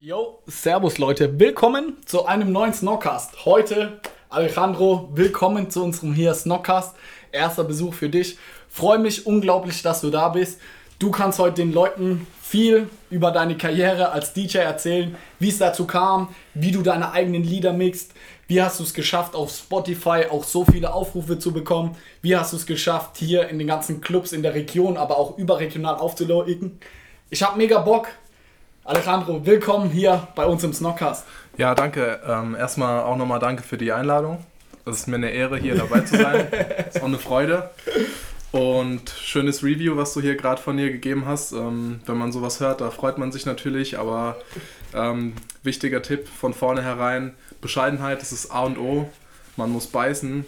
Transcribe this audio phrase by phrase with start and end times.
[0.00, 3.44] Yo, Servus Leute, willkommen zu einem neuen Snockcast.
[3.44, 6.94] Heute, Alejandro, willkommen zu unserem hier Snockcast.
[7.32, 8.38] Erster Besuch für dich.
[8.68, 10.60] Freue mich unglaublich, dass du da bist.
[11.00, 15.84] Du kannst heute den Leuten viel über deine Karriere als DJ erzählen, wie es dazu
[15.84, 18.14] kam, wie du deine eigenen Lieder mixt,
[18.46, 22.52] wie hast du es geschafft, auf Spotify auch so viele Aufrufe zu bekommen, wie hast
[22.52, 26.78] du es geschafft, hier in den ganzen Clubs in der Region, aber auch überregional aufzuleuchten.
[27.30, 28.06] Ich habe mega Bock,
[28.88, 31.26] Alejandro, willkommen hier bei uns im Snockcast.
[31.58, 32.20] Ja, danke.
[32.26, 34.46] Ähm, erstmal auch nochmal danke für die Einladung.
[34.86, 36.46] Es ist mir eine Ehre, hier dabei zu sein.
[36.50, 37.68] Es ist auch eine Freude.
[38.50, 41.52] Und schönes Review, was du hier gerade von dir gegeben hast.
[41.52, 43.98] Ähm, wenn man sowas hört, da freut man sich natürlich.
[43.98, 44.36] Aber
[44.94, 49.06] ähm, wichtiger Tipp von vornherein: Bescheidenheit, das ist A und O.
[49.56, 50.46] Man muss beißen,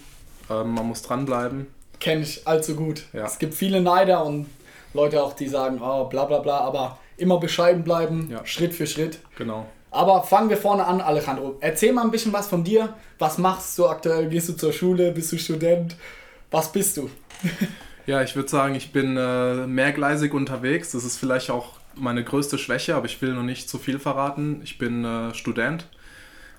[0.48, 1.66] ähm, man muss dranbleiben.
[2.00, 3.02] Kenne ich allzu gut.
[3.12, 3.26] Ja.
[3.26, 4.46] Es gibt viele Neider und
[4.94, 8.44] Leute auch, die sagen, oh, bla bla bla, aber immer bescheiden bleiben, ja.
[8.46, 9.18] Schritt für Schritt.
[9.36, 9.66] Genau.
[9.90, 11.56] Aber fangen wir vorne an, Alejandro.
[11.60, 12.94] Erzähl mal ein bisschen was von dir.
[13.18, 14.28] Was machst du aktuell?
[14.28, 15.10] Gehst du zur Schule?
[15.10, 15.96] Bist du Student?
[16.50, 17.10] Was bist du?
[18.06, 20.92] ja, ich würde sagen, ich bin äh, mehrgleisig unterwegs.
[20.92, 24.60] Das ist vielleicht auch meine größte Schwäche, aber ich will noch nicht zu viel verraten.
[24.62, 25.86] Ich bin äh, Student.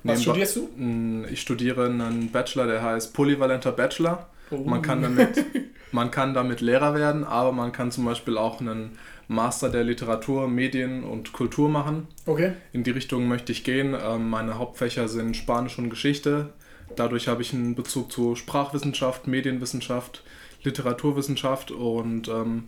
[0.04, 1.26] Was Nebenbei studierst du?
[1.32, 4.28] Ich studiere einen Bachelor, der heißt Polyvalenter Bachelor.
[4.50, 4.58] Oh.
[4.58, 5.46] Man, kann damit,
[5.92, 8.98] man kann damit Lehrer werden, aber man kann zum Beispiel auch einen
[9.32, 12.08] Master der Literatur, Medien und Kultur machen.
[12.26, 12.54] Okay.
[12.74, 13.96] In die Richtung möchte ich gehen.
[14.00, 16.50] Ähm, meine Hauptfächer sind Spanisch und Geschichte.
[16.98, 20.24] Dadurch habe ich einen Bezug zu Sprachwissenschaft, Medienwissenschaft,
[20.64, 22.68] Literaturwissenschaft und ähm,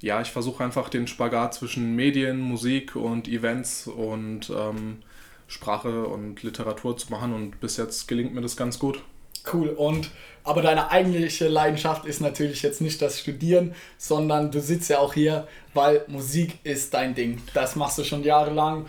[0.00, 5.02] ja, ich versuche einfach den Spagat zwischen Medien, Musik und Events und ähm,
[5.46, 9.02] Sprache und Literatur zu machen und bis jetzt gelingt mir das ganz gut.
[9.52, 9.68] Cool.
[9.70, 10.10] Und
[10.42, 15.12] aber deine eigentliche Leidenschaft ist natürlich jetzt nicht das Studieren, sondern du sitzt ja auch
[15.12, 17.42] hier, weil Musik ist dein Ding.
[17.52, 18.86] Das machst du schon jahrelang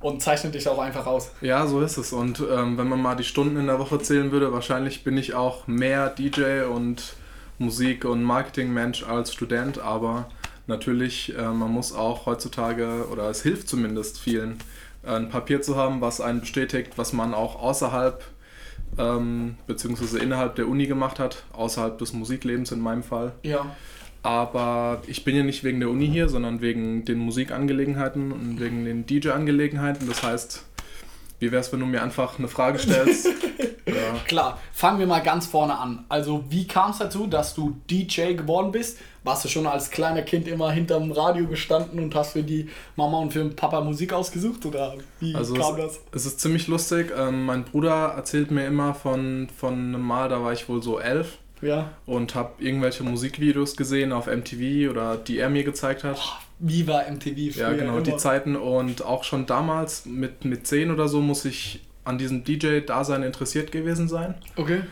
[0.00, 1.30] und zeichnet dich auch einfach aus.
[1.40, 2.12] Ja, so ist es.
[2.12, 5.34] Und ähm, wenn man mal die Stunden in der Woche zählen würde, wahrscheinlich bin ich
[5.34, 7.14] auch mehr DJ und
[7.58, 9.78] Musik- und Marketingmensch als Student.
[9.78, 10.28] Aber
[10.66, 14.58] natürlich, äh, man muss auch heutzutage, oder es hilft zumindest vielen,
[15.02, 18.22] ein Papier zu haben, was einen bestätigt, was man auch außerhalb
[18.98, 23.32] ähm, beziehungsweise innerhalb der Uni gemacht hat, außerhalb des Musiklebens in meinem Fall.
[23.42, 23.66] Ja.
[24.22, 28.84] Aber ich bin ja nicht wegen der Uni hier, sondern wegen den Musikangelegenheiten und wegen
[28.84, 30.08] den DJ-Angelegenheiten.
[30.08, 30.64] Das heißt,
[31.40, 33.26] wie wäre es, wenn du mir einfach eine Frage stellst?
[33.86, 33.94] ja.
[34.26, 36.04] Klar, fangen wir mal ganz vorne an.
[36.08, 38.98] Also, wie kam es dazu, dass du DJ geworden bist?
[39.24, 43.18] Warst du schon als kleiner Kind immer hinterm Radio gestanden und hast für die Mama
[43.18, 44.66] und für den Papa Musik ausgesucht?
[44.66, 46.00] Oder wie also kam es, das?
[46.12, 47.10] Es ist ziemlich lustig.
[47.16, 51.00] Ähm, mein Bruder erzählt mir immer von, von einem Mal, da war ich wohl so
[51.00, 51.38] elf.
[51.62, 51.92] Ja.
[52.04, 56.18] Und habe irgendwelche Musikvideos gesehen auf MTV oder die er mir gezeigt hat.
[56.18, 57.62] Oh, Viva MTV früher.
[57.62, 58.02] Ja, genau, immer.
[58.02, 58.56] die Zeiten.
[58.56, 63.72] Und auch schon damals mit, mit 10 oder so muss ich an diesem DJ-Dasein interessiert
[63.72, 64.34] gewesen sein.
[64.56, 64.82] Okay.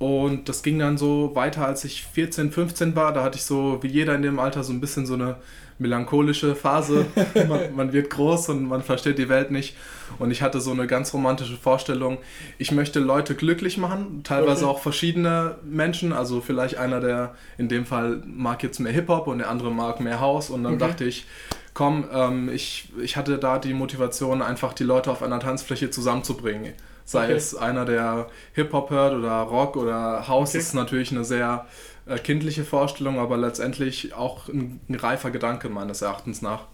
[0.00, 3.12] Und das ging dann so weiter, als ich 14, 15 war.
[3.12, 5.36] Da hatte ich so, wie jeder in dem Alter, so ein bisschen so eine
[5.78, 7.04] melancholische Phase.
[7.48, 9.76] man, man, wird groß und man versteht die Welt nicht.
[10.18, 12.16] Und ich hatte so eine ganz romantische Vorstellung.
[12.56, 14.74] Ich möchte Leute glücklich machen, teilweise okay.
[14.74, 16.14] auch verschiedene Menschen.
[16.14, 20.00] Also vielleicht einer, der in dem Fall mag jetzt mehr Hip-Hop und der andere mag
[20.00, 20.48] mehr House.
[20.48, 20.88] Und dann okay.
[20.88, 21.26] dachte ich,
[21.74, 26.72] komm, ähm, ich, ich hatte da die Motivation, einfach die Leute auf einer Tanzfläche zusammenzubringen.
[27.10, 27.32] Sei okay.
[27.32, 30.58] es einer, der Hip-Hop hört oder Rock oder House, okay.
[30.58, 31.66] ist natürlich eine sehr
[32.06, 36.66] äh, kindliche Vorstellung, aber letztendlich auch ein, ein reifer Gedanke meines Erachtens nach.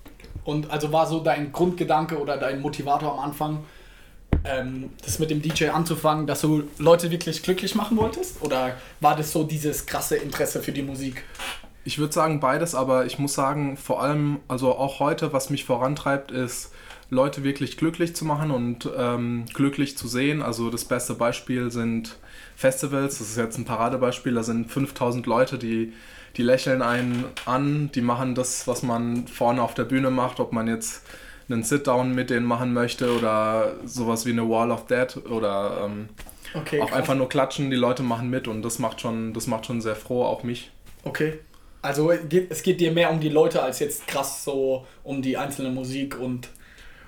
[0.45, 3.65] Und also war so dein Grundgedanke oder dein Motivator am Anfang,
[4.45, 8.43] ähm, das mit dem DJ anzufangen, dass du Leute wirklich glücklich machen wolltest?
[8.43, 11.25] Oder war das so dieses krasse Interesse für die Musik?
[11.85, 15.65] Ich würde sagen beides, aber ich muss sagen, vor allem, also auch heute, was mich
[15.65, 16.73] vorantreibt, ist,
[17.09, 20.43] Leute wirklich glücklich zu machen und ähm, glücklich zu sehen.
[20.43, 22.17] Also das beste Beispiel sind
[22.57, 23.19] Festivals.
[23.19, 24.35] Das ist jetzt ein Paradebeispiel.
[24.35, 25.93] Da sind 5000 Leute, die,
[26.37, 30.53] die lächeln einen an, die machen das, was man vorne auf der Bühne macht, ob
[30.53, 31.05] man jetzt
[31.49, 36.09] einen Sit-Down mit denen machen möchte oder sowas wie eine Wall of Dead oder ähm,
[36.55, 36.99] okay, auch krass.
[36.99, 37.71] einfach nur klatschen.
[37.71, 40.73] Die Leute machen mit und das macht schon, das macht schon sehr froh, auch mich.
[41.05, 41.39] Okay.
[41.83, 45.71] Also es geht dir mehr um die Leute als jetzt krass so um die einzelne
[45.71, 46.49] Musik und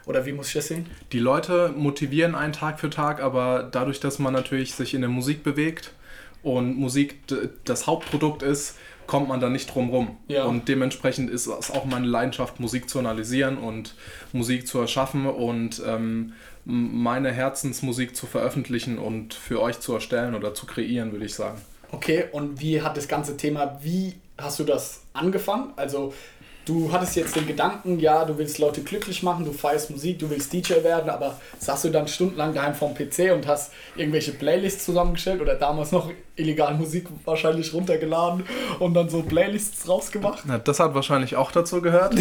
[0.08, 0.87] oder wie muss ich das sehen?
[1.12, 5.10] Die Leute motivieren einen Tag für Tag, aber dadurch, dass man natürlich sich in der
[5.10, 5.93] Musik bewegt
[6.43, 7.16] und Musik
[7.64, 8.76] das Hauptprodukt ist,
[9.06, 10.16] kommt man da nicht drum rum.
[10.28, 10.44] Ja.
[10.44, 13.94] Und dementsprechend ist es auch meine Leidenschaft, Musik zu analysieren und
[14.32, 16.32] Musik zu erschaffen und ähm,
[16.64, 21.61] meine Herzensmusik zu veröffentlichen und für euch zu erstellen oder zu kreieren, würde ich sagen.
[21.90, 25.72] Okay, und wie hat das ganze Thema, wie hast du das angefangen?
[25.76, 26.12] Also
[26.68, 30.28] du hattest jetzt den Gedanken, ja, du willst Leute glücklich machen, du feierst Musik, du
[30.28, 34.84] willst DJ werden, aber saßt du dann stundenlang daheim vorm PC und hast irgendwelche Playlists
[34.84, 38.44] zusammengestellt oder damals noch illegal Musik wahrscheinlich runtergeladen
[38.78, 40.44] und dann so Playlists rausgemacht?
[40.46, 42.14] Na, das hat wahrscheinlich auch dazu gehört.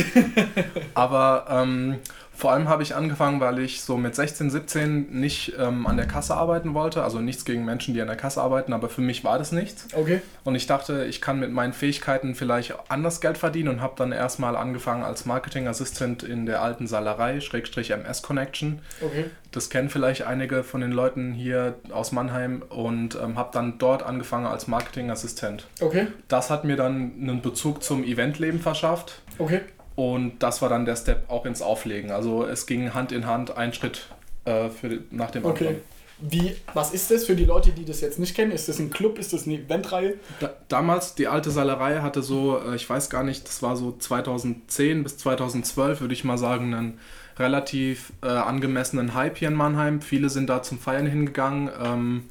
[0.94, 1.97] aber ähm,
[2.38, 6.06] vor allem habe ich angefangen, weil ich so mit 16, 17 nicht ähm, an der
[6.06, 7.01] Kasse arbeiten wollte.
[7.01, 9.88] Also nichts gegen Menschen, die an der Kasse arbeiten, aber für mich war das nichts.
[9.95, 10.22] Okay.
[10.44, 14.12] Und ich dachte, ich kann mit meinen Fähigkeiten vielleicht anders Geld verdienen und habe dann
[14.12, 18.83] erstmal angefangen als Marketingassistent in der alten Salerei, Schrägstrich MS Connection.
[19.01, 19.25] Okay.
[19.51, 24.04] Das kennen vielleicht einige von den Leuten hier aus Mannheim und ähm, habe dann dort
[24.04, 25.66] angefangen als Marketingassistent.
[25.81, 26.06] Okay.
[26.28, 29.24] Das hat mir dann einen Bezug zum Eventleben verschafft.
[29.40, 29.62] Okay.
[29.97, 32.11] Und das war dann der Step auch ins Auflegen.
[32.11, 34.07] Also es ging Hand in Hand, ein Schritt
[34.45, 35.65] äh, für, nach dem Okay.
[35.67, 35.81] anderen.
[36.19, 38.51] Wie, was ist das für die Leute, die das jetzt nicht kennen?
[38.51, 39.19] Ist das ein Club?
[39.19, 40.15] Ist das eine Eventreihe?
[40.39, 43.91] Da, damals, die alte Salerei hatte so, äh, ich weiß gar nicht, das war so
[43.97, 46.99] 2010 bis 2012, würde ich mal sagen, einen
[47.39, 50.01] relativ äh, angemessenen Hype hier in Mannheim.
[50.01, 51.69] Viele sind da zum Feiern hingegangen.
[51.83, 52.23] Ähm,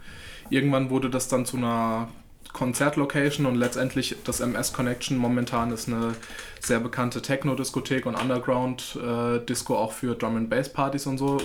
[0.51, 2.09] irgendwann wurde das dann zu einer
[2.57, 6.15] Konzertlocation und letztendlich das MS Connection momentan ist eine
[6.59, 11.37] sehr bekannte Techno-Diskothek und Underground-Disco auch für Drum and Bass Partys und so.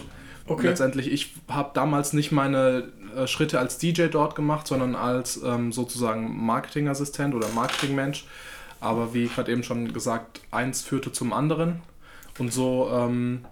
[0.47, 0.67] Okay.
[0.67, 5.73] Letztendlich, ich habe damals nicht meine äh, Schritte als DJ dort gemacht, sondern als ähm,
[5.73, 8.25] sozusagen Marketingassistent oder Marketingmensch.
[8.79, 11.81] Aber wie gerade eben schon gesagt, eins führte zum anderen.
[12.39, 13.43] Und so ähm,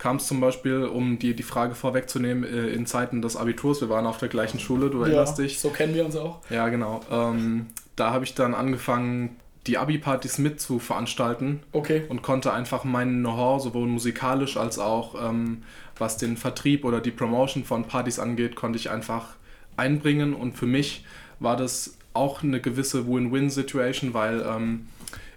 [0.00, 3.88] kam es zum Beispiel, um die, die Frage vorwegzunehmen, äh, in Zeiten des Abiturs, wir
[3.90, 5.60] waren auf der gleichen Schule, du erinnerst dich.
[5.60, 6.40] so kennen wir uns auch.
[6.50, 7.02] Ja, genau.
[7.12, 7.66] Ähm,
[7.96, 9.36] da habe ich dann angefangen,
[9.66, 12.02] die Abi-Partys mit zu veranstalten Okay.
[12.08, 15.62] und konnte einfach mein Know-how, sowohl musikalisch als auch ähm,
[15.98, 19.34] was den Vertrieb oder die Promotion von Partys angeht, konnte ich einfach
[19.76, 20.32] einbringen.
[20.32, 21.04] Und für mich
[21.40, 24.88] war das auch eine gewisse Win-Win-Situation, weil ähm,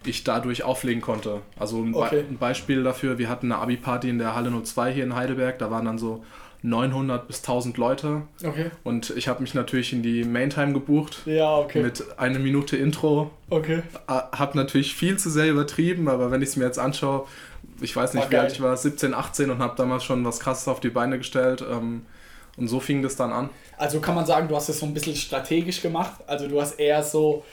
[0.05, 1.41] ich dadurch auflegen konnte.
[1.57, 2.23] Also ein, Be Okay.
[2.29, 5.71] ein Beispiel dafür, wir hatten eine Abi-Party in der Halle 02 hier in Heidelberg, da
[5.71, 6.23] waren dann so
[6.65, 8.71] 900 bis 1000 Leute Okay.
[8.83, 11.81] und ich habe mich natürlich in die Maintime gebucht Ja, okay.
[11.81, 13.83] mit einer Minute Intro okay.
[14.07, 17.25] habe natürlich viel zu sehr übertrieben, aber wenn ich es mir jetzt anschaue,
[17.81, 20.39] ich weiß nicht, War wie alt ich war, 17, 18 und habe damals schon was
[20.39, 21.63] Krasses auf die Beine gestellt.
[21.69, 22.05] Ähm,
[22.55, 23.49] und so fing das dann an.
[23.77, 26.13] Also kann man sagen, du hast es so ein bisschen strategisch gemacht.
[26.27, 27.43] Also du hast eher so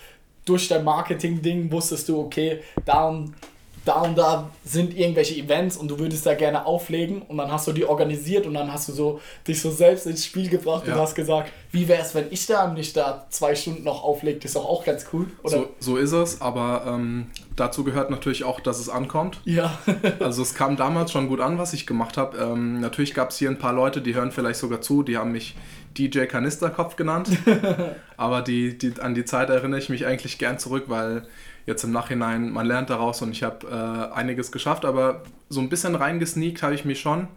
[0.51, 3.35] durch dein Marketing-Ding wusstest du, okay, da und
[3.83, 7.67] da und da sind irgendwelche Events und du würdest da gerne auflegen und dann hast
[7.67, 10.91] du die organisiert und dann hast du so dich so selbst ins Spiel gebracht und
[10.91, 10.99] Ja.
[11.01, 14.55] hast gesagt, wie wäre es, wenn ich da nicht da zwei Stunden noch auflegt, ist
[14.55, 15.51] doch auch ganz cool, oder?
[15.57, 19.41] So, so ist es, aber ähm, dazu gehört natürlich auch, dass es ankommt.
[19.47, 19.79] Ja,
[20.21, 22.37] Also es kam damals schon gut an, was ich gemacht habe.
[22.37, 25.33] Ähm, natürlich gab es hier ein paar Leute, die hören vielleicht sogar zu, die haben
[25.33, 25.55] mich
[25.97, 27.29] DJ Kanisterkopf genannt.
[28.17, 31.27] Aber die, die, an die Zeit erinnere ich mich eigentlich gern zurück, weil
[31.67, 35.69] jetzt im Nachhinein, man lernt daraus und ich habe äh, einiges geschafft, aber so ein
[35.69, 37.29] bisschen reingesneakt habe ich mich schon.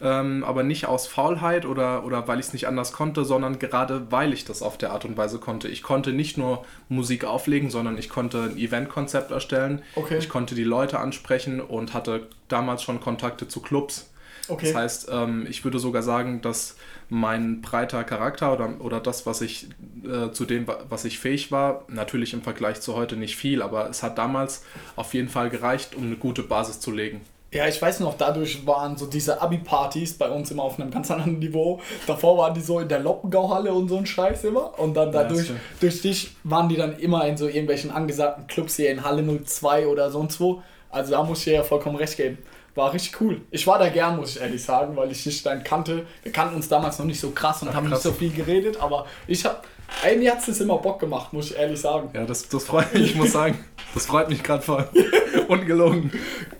[0.00, 4.10] Ähm, aber nicht aus Faulheit oder, oder weil ich es nicht anders konnte, sondern gerade
[4.10, 5.68] weil ich das auf der Art und Weise konnte.
[5.68, 9.82] Ich konnte nicht nur Musik auflegen, sondern ich konnte ein Eventkonzept erstellen.
[9.94, 10.18] Okay.
[10.18, 14.10] Ich konnte die Leute ansprechen und hatte damals schon Kontakte zu Clubs.
[14.48, 14.66] okay.
[14.66, 16.76] Das heißt, ähm, ich würde sogar sagen, dass
[17.14, 19.68] mein breiter Charakter oder, oder das, was ich
[20.04, 23.62] äh, zu dem, wa- was ich fähig war, natürlich im Vergleich zu heute nicht viel,
[23.62, 24.64] aber es hat damals
[24.96, 27.20] auf jeden Fall gereicht, um eine gute Basis zu legen.
[27.52, 31.08] Ja, ich weiß noch, dadurch waren so diese Abi-Partys bei uns immer auf einem ganz
[31.12, 31.80] anderen Niveau.
[32.04, 34.76] Davor waren die so in der Loppengauhalle und so ein Scheiß immer.
[34.76, 35.60] Und dann Ja, dadurch, stimmt.
[35.78, 39.86] durch dich waren die dann immer in so irgendwelchen angesagten Clubs hier in Halle 02
[39.86, 40.62] oder sonst wo.
[40.90, 42.38] Also da muss ich dir ja vollkommen recht geben.
[42.74, 43.40] War richtig cool.
[43.50, 46.06] Ich war da gern, muss ich ehrlich sagen, weil ich dich dann kannte.
[46.24, 48.04] Wir kannten uns damals noch nicht so krass und Ach, haben krass.
[48.04, 49.64] nicht so viel geredet, aber ich hab.
[50.02, 52.10] Ey, mir hat es immer Bock gemacht, muss ich ehrlich sagen.
[52.14, 53.62] Ja, das, das freut mich, ich muss sagen,
[53.92, 54.88] das freut mich gerade voll.
[55.48, 56.10] Ungelogen.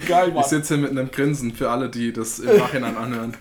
[0.06, 0.42] Geil, Mann.
[0.42, 3.37] Ich sitze hier mit einem Grinsen für alle, die das im Nachhinein anhören.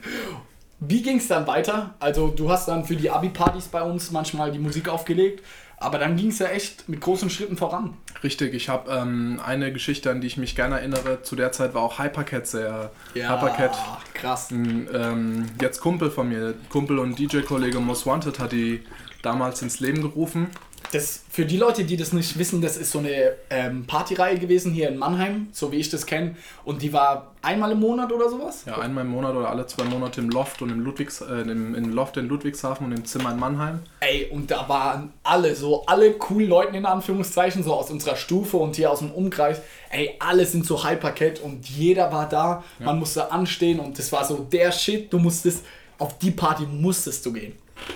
[0.79, 1.93] Wie ging es dann weiter?
[1.99, 5.43] Also du hast dann für die Abi-Partys bei uns manchmal die Musik aufgelegt,
[5.83, 7.93] aber dann ging es ja echt mit großen Schritten voran.
[8.23, 11.21] Richtig, ich habe ähm, eine Geschichte, an die ich mich gerne erinnere.
[11.23, 12.91] Zu der Zeit war auch Hypercat sehr.
[13.13, 13.77] Hypercat,
[14.13, 14.49] krass.
[14.51, 18.81] ein ähm, jetzt Kumpel von mir, Kumpel und DJ-Kollege Most Wanted hat die
[19.21, 20.47] damals ins Leben gerufen.
[20.91, 24.73] Das, für die Leute, die das nicht wissen, das ist so eine ähm, Partyreihe gewesen
[24.73, 26.35] hier in Mannheim, so wie ich das kenne.
[26.65, 28.63] Und die war einmal im Monat oder sowas?
[28.65, 31.73] Ja, einmal im Monat oder alle zwei Monate im Loft und im Ludwigs, äh, im,
[31.73, 33.79] im Loft in Ludwigshafen und im Zimmer in Mannheim.
[34.01, 38.57] Ey, und da waren alle, so alle coolen Leute in Anführungszeichen, so aus unserer Stufe
[38.57, 39.61] und hier aus dem Umkreis.
[39.89, 42.63] Ey, alle sind so Hypercat und jeder war da.
[42.79, 45.11] Man musste anstehen und das war so der Shit.
[45.11, 45.63] Du musstest,
[45.97, 47.53] auf die Party musstest du gehen.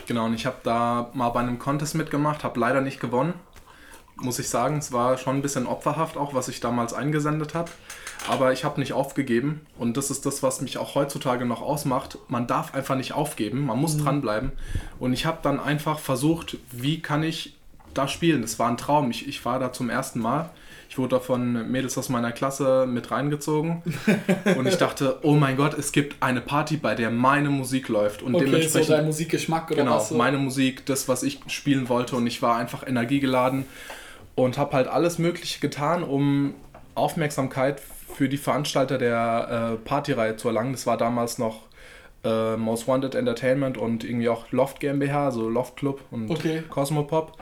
[0.07, 3.33] Genau, und ich habe da mal bei einem Contest mitgemacht, habe leider nicht gewonnen.
[4.15, 4.77] muss ich sagen.
[4.77, 7.69] Es war schon ein bisschen opferhaft auch, was ich damals eingesendet habe.
[8.27, 12.17] Aber ich habe nicht aufgegeben und das ist das, was mich auch heutzutage noch ausmacht.
[12.27, 14.03] Man darf einfach nicht aufgeben, man muss mhm.
[14.03, 14.51] dranbleiben.
[14.99, 17.55] Und ich habe dann einfach versucht, wie kann ich
[17.93, 18.41] da spielen.
[18.41, 19.11] Das war ein Traum.
[19.11, 20.49] Ich, ich war da zum ersten Mal.
[20.89, 23.83] Ich wurde da von Mädels aus meiner Klasse mit reingezogen.
[24.57, 28.21] und ich dachte, oh mein Gott, es gibt eine Party, bei der meine Musik läuft.
[28.21, 28.87] Und okay, dementsprechend.
[28.87, 30.09] So dein Musikgeschmack oder genau, was?
[30.09, 32.15] Genau, meine Musik, das, was ich spielen wollte.
[32.15, 33.65] Und ich war einfach energiegeladen
[34.35, 36.53] und habe halt alles Mögliche getan, um
[36.95, 37.81] Aufmerksamkeit
[38.13, 40.71] für die Veranstalter der äh, Partyreihe zu erlangen.
[40.71, 41.63] Das war damals noch
[42.23, 46.63] äh, Most Wanted Entertainment und irgendwie auch Loft GmbH, also Loft Club und okay.
[46.69, 47.37] Cosmopop.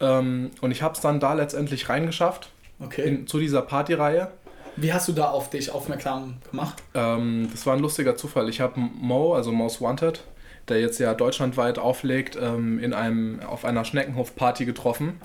[0.00, 2.50] Ähm, und ich habe es dann da letztendlich reingeschafft
[2.84, 3.02] okay.
[3.02, 4.30] in, zu dieser Partyreihe.
[4.76, 6.82] Wie hast du da auf dich aufmerksam gemacht?
[6.94, 8.48] Ähm, das war ein lustiger Zufall.
[8.48, 10.24] Ich habe Mo, also Most Wanted,
[10.68, 15.20] der jetzt ja deutschlandweit auflegt, ähm, in einem, auf einer Schneckenhof-Party getroffen.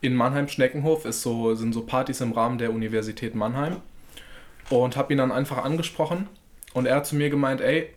[0.00, 3.76] In Mannheim Schneckenhof ist so, sind so Partys im Rahmen der Universität Mannheim.
[4.70, 6.28] Und habe ihn dann einfach angesprochen.
[6.72, 7.90] Und er hat zu mir gemeint, ey,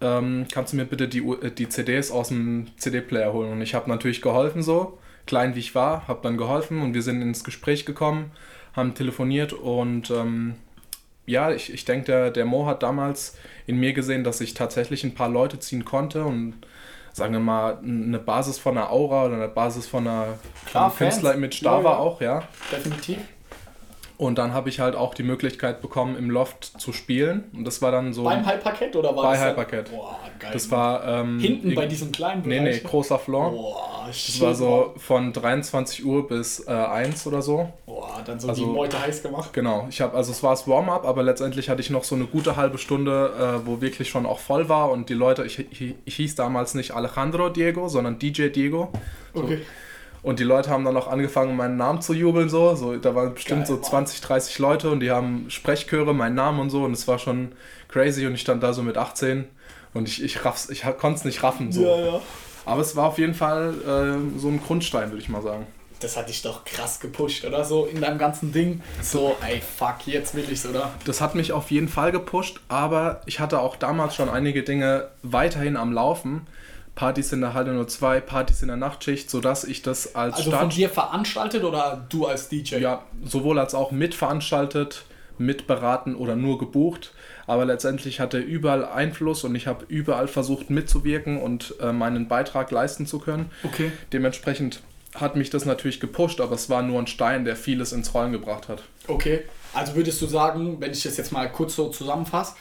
[0.00, 1.22] ähm, kannst du mir bitte die,
[1.56, 3.52] die CDs aus dem CD-Player holen?
[3.52, 7.02] Und ich habe natürlich geholfen so klein wie ich war, habe dann geholfen und wir
[7.02, 8.30] sind ins Gespräch gekommen,
[8.74, 10.54] haben telefoniert und ähm,
[11.26, 15.04] ja, ich, ich denke, der, der Mo hat damals in mir gesehen, dass ich tatsächlich
[15.04, 16.54] ein paar Leute ziehen konnte und
[17.12, 20.38] sagen wir mal, eine Basis von einer Aura oder eine Basis von einer
[20.98, 22.42] Künstler-Image da ja, war auch, ja.
[22.72, 23.18] Definitiv.
[24.16, 27.44] Und dann habe ich halt auch die Möglichkeit bekommen, im Loft zu spielen.
[27.52, 28.22] Und das war dann so.
[28.22, 29.40] Beim Halbparkett oder war bei das?
[29.40, 29.90] Bei Halbparkett.
[29.90, 30.50] Boah, geil.
[30.52, 31.04] Das war.
[31.04, 32.60] Ähm, Hinten bei diesem kleinen Bereich?
[32.60, 33.50] Nee, nee, großer Floor.
[33.50, 37.72] Boah, Das war so von 23 Uhr bis äh, 1 oder so.
[37.86, 39.52] Boah, dann so also, die Meute heiß gemacht.
[39.52, 39.88] Genau.
[39.90, 42.54] Ich habe, also es war das Warm-up, aber letztendlich hatte ich noch so eine gute
[42.54, 44.92] halbe Stunde, äh, wo wirklich schon auch voll war.
[44.92, 48.92] Und die Leute, ich, ich, ich hieß damals nicht Alejandro Diego, sondern DJ Diego.
[49.34, 49.42] So.
[49.42, 49.62] Okay.
[50.24, 52.48] Und die Leute haben dann auch angefangen, meinen Namen zu jubeln.
[52.48, 56.34] So, so da waren bestimmt Geil, so 20, 30 Leute und die haben Sprechchöre, meinen
[56.34, 56.82] Namen und so.
[56.84, 57.52] Und es war schon
[57.88, 58.26] crazy.
[58.26, 59.44] Und ich stand da so mit 18
[59.92, 60.38] und ich, ich,
[60.70, 61.70] ich konnte es nicht raffen.
[61.72, 61.82] So.
[61.82, 62.20] Ja, ja.
[62.64, 65.66] Aber es war auf jeden Fall äh, so ein Grundstein, würde ich mal sagen.
[66.00, 67.62] Das hat dich doch krass gepusht, oder?
[67.62, 68.80] So in deinem ganzen Ding.
[69.02, 70.90] So, ey, fuck, jetzt will ich's, oder?
[71.04, 75.08] Das hat mich auf jeden Fall gepusht, aber ich hatte auch damals schon einige Dinge
[75.22, 76.46] weiterhin am Laufen
[76.94, 80.62] Partys in der Halle 02, Partys in der Nachtschicht, sodass ich das als Also Start
[80.62, 82.76] von dir veranstaltet oder du als DJ?
[82.76, 85.04] Ja, sowohl als auch mitveranstaltet,
[85.38, 87.12] mitberaten oder nur gebucht.
[87.46, 92.70] Aber letztendlich hatte überall Einfluss und ich habe überall versucht mitzuwirken und äh, meinen Beitrag
[92.70, 93.50] leisten zu können.
[93.64, 93.90] Okay.
[94.12, 94.80] Dementsprechend
[95.14, 98.32] hat mich das natürlich gepusht, aber es war nur ein Stein, der vieles ins Rollen
[98.32, 98.82] gebracht hat.
[99.06, 102.54] Okay, also würdest du sagen, wenn ich das jetzt mal kurz so zusammenfasse,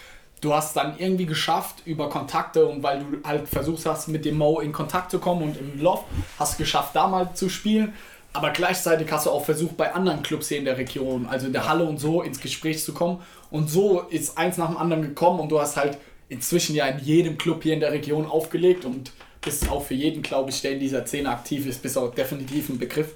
[0.43, 4.37] du hast dann irgendwie geschafft über Kontakte und weil du halt versucht hast, mit dem
[4.37, 6.05] Mo in Kontakt zu kommen und im Loft
[6.37, 7.93] hast geschafft, da mal zu spielen.
[8.33, 11.53] Aber gleichzeitig hast du auch versucht, bei anderen Clubs hier in der Region, also in
[11.53, 13.21] der Halle und so, ins Gespräch zu kommen.
[13.51, 15.97] Und so ist eins nach dem anderen gekommen und du hast halt
[16.29, 20.23] inzwischen ja in jedem Club hier in der Region aufgelegt und bist auch für jeden,
[20.23, 23.13] glaube ich, der in dieser Szene aktiv ist, bist auch definitiv ein Begriff.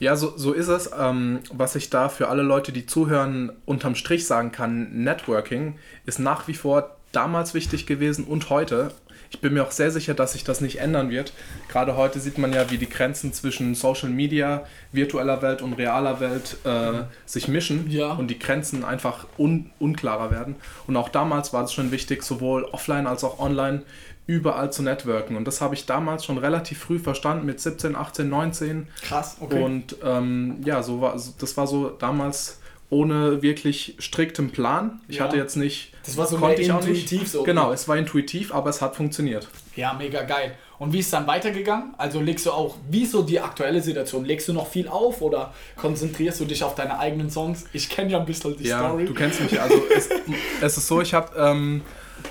[0.00, 0.90] Ja, so, so ist es.
[0.98, 5.76] Ähm, was ich da für alle Leute, die zuhören, unterm Strich sagen kann, Networking
[6.06, 8.92] ist nach wie vor damals wichtig gewesen und heute.
[9.32, 11.32] Ich bin mir auch sehr sicher, dass sich das nicht ändern wird.
[11.68, 16.18] Gerade heute sieht man ja, wie die Grenzen zwischen Social Media, virtueller Welt und realer
[16.18, 18.12] Welt äh, sich mischen ja.
[18.12, 20.56] und die Grenzen einfach un unklarer werden.
[20.86, 23.82] Und auch damals war es schon wichtig, sowohl offline als auch online
[24.30, 25.36] überall zu networken.
[25.36, 28.86] Und das habe ich damals schon relativ früh verstanden, mit 17, 18, 19.
[29.02, 29.62] Krass, okay.
[29.62, 32.60] Und ähm, ja, so war, das war so damals
[32.90, 35.00] ohne wirklich striktem Plan.
[35.08, 35.24] Ich ja.
[35.24, 35.92] hatte jetzt nicht.
[36.04, 37.42] Das war so konnte ich intuitiv so.
[37.42, 39.48] Genau, es war intuitiv, aber es hat funktioniert.
[39.76, 40.56] Ja, mega geil.
[40.78, 41.94] Und wie ist dann weitergegangen?
[41.98, 44.24] Also legst du auch, wie ist so die aktuelle Situation?
[44.24, 47.66] Legst du noch viel auf oder konzentrierst du dich auf deine eigenen Songs?
[47.72, 49.04] Ich kenne ja ein bisschen die ja, Story.
[49.04, 50.08] Du kennst mich, also es,
[50.62, 51.82] es ist so, ich habe ähm,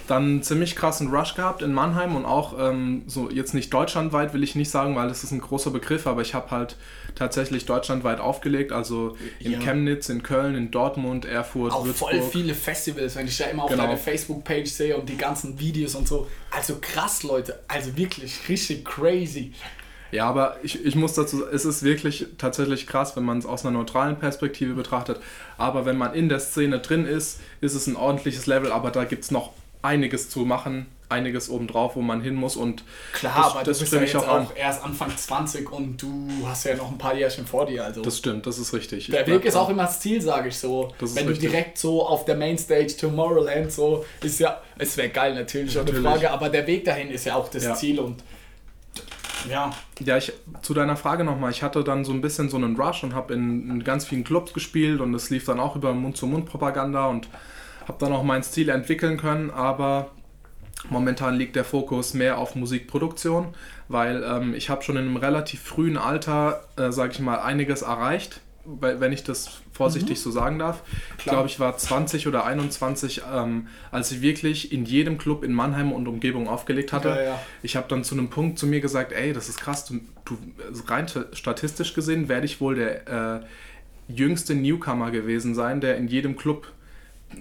[0.08, 4.44] dann ziemlich krassen Rush gehabt in Mannheim und auch ähm, so jetzt nicht deutschlandweit will
[4.44, 6.76] ich nicht sagen, weil das ist ein großer Begriff, aber ich habe halt
[7.16, 9.60] tatsächlich deutschlandweit aufgelegt, also in ja.
[9.60, 12.12] Chemnitz, in Köln, in Dortmund, Erfurt, auch Würzburg.
[12.12, 13.84] voll viele Festivals, wenn ich da immer auf genau.
[13.84, 16.28] deine Facebook-Page sehe und die ganzen Videos und so.
[16.52, 19.54] Also krass, Leute, also wirklich richtig crazy.
[20.12, 23.64] Ja, aber ich, ich muss dazu es ist wirklich tatsächlich krass, wenn man es aus
[23.64, 25.20] einer neutralen Perspektive betrachtet.
[25.58, 29.04] Aber wenn man in der Szene drin ist, ist es ein ordentliches Level, aber da
[29.04, 32.84] gibt es noch einiges zu machen, einiges obendrauf, wo man hin muss und
[33.14, 36.28] klar, das, aber das du bist ja jetzt auch, auch erst Anfang 20 und du
[36.46, 37.84] hast ja noch ein paar Jährchen vor dir.
[37.84, 39.08] Also das stimmt, das ist richtig.
[39.08, 40.94] Der Weg ist auch immer das Ziel, sage ich so.
[41.00, 45.76] Wenn du direkt so auf der Mainstage Tomorrowland so ist ja, es wäre geil natürlich,
[45.76, 47.74] natürlich, Frage, aber der Weg dahin ist ja auch das ja.
[47.74, 48.24] Ziel und
[49.50, 49.72] Ja.
[50.04, 51.52] Ja, ich, zu deiner Frage nochmal.
[51.52, 54.24] Ich hatte dann so ein bisschen so einen Rush und habe in, in ganz vielen
[54.24, 57.28] Clubs gespielt und es lief dann auch über Mund-zu-Mund-Propaganda und
[57.90, 60.12] habe dann auch meinen Stil entwickeln können, aber
[60.90, 63.50] momentan liegt der Fokus mehr auf Musikproduktion,
[63.90, 67.82] weil ähm, ich habe schon in einem relativ frühen Alter, äh, sage ich mal, einiges
[67.82, 70.22] erreicht, wenn ich das vorsichtig mhm.
[70.22, 70.84] so sagen darf.
[71.18, 75.54] Ich glaube, ich war 20 oder 21, ähm, als ich wirklich in jedem Club in
[75.54, 77.10] Mannheim und Umgebung aufgelegt hatte.
[77.10, 77.40] Ja, ja.
[77.64, 80.38] Ich habe dann zu einem Punkt zu mir gesagt, ey, das ist krass, du, du
[80.88, 83.40] rein statistisch gesehen werde ich wohl der äh,
[84.08, 86.68] jüngste Newcomer gewesen sein, der in jedem Club,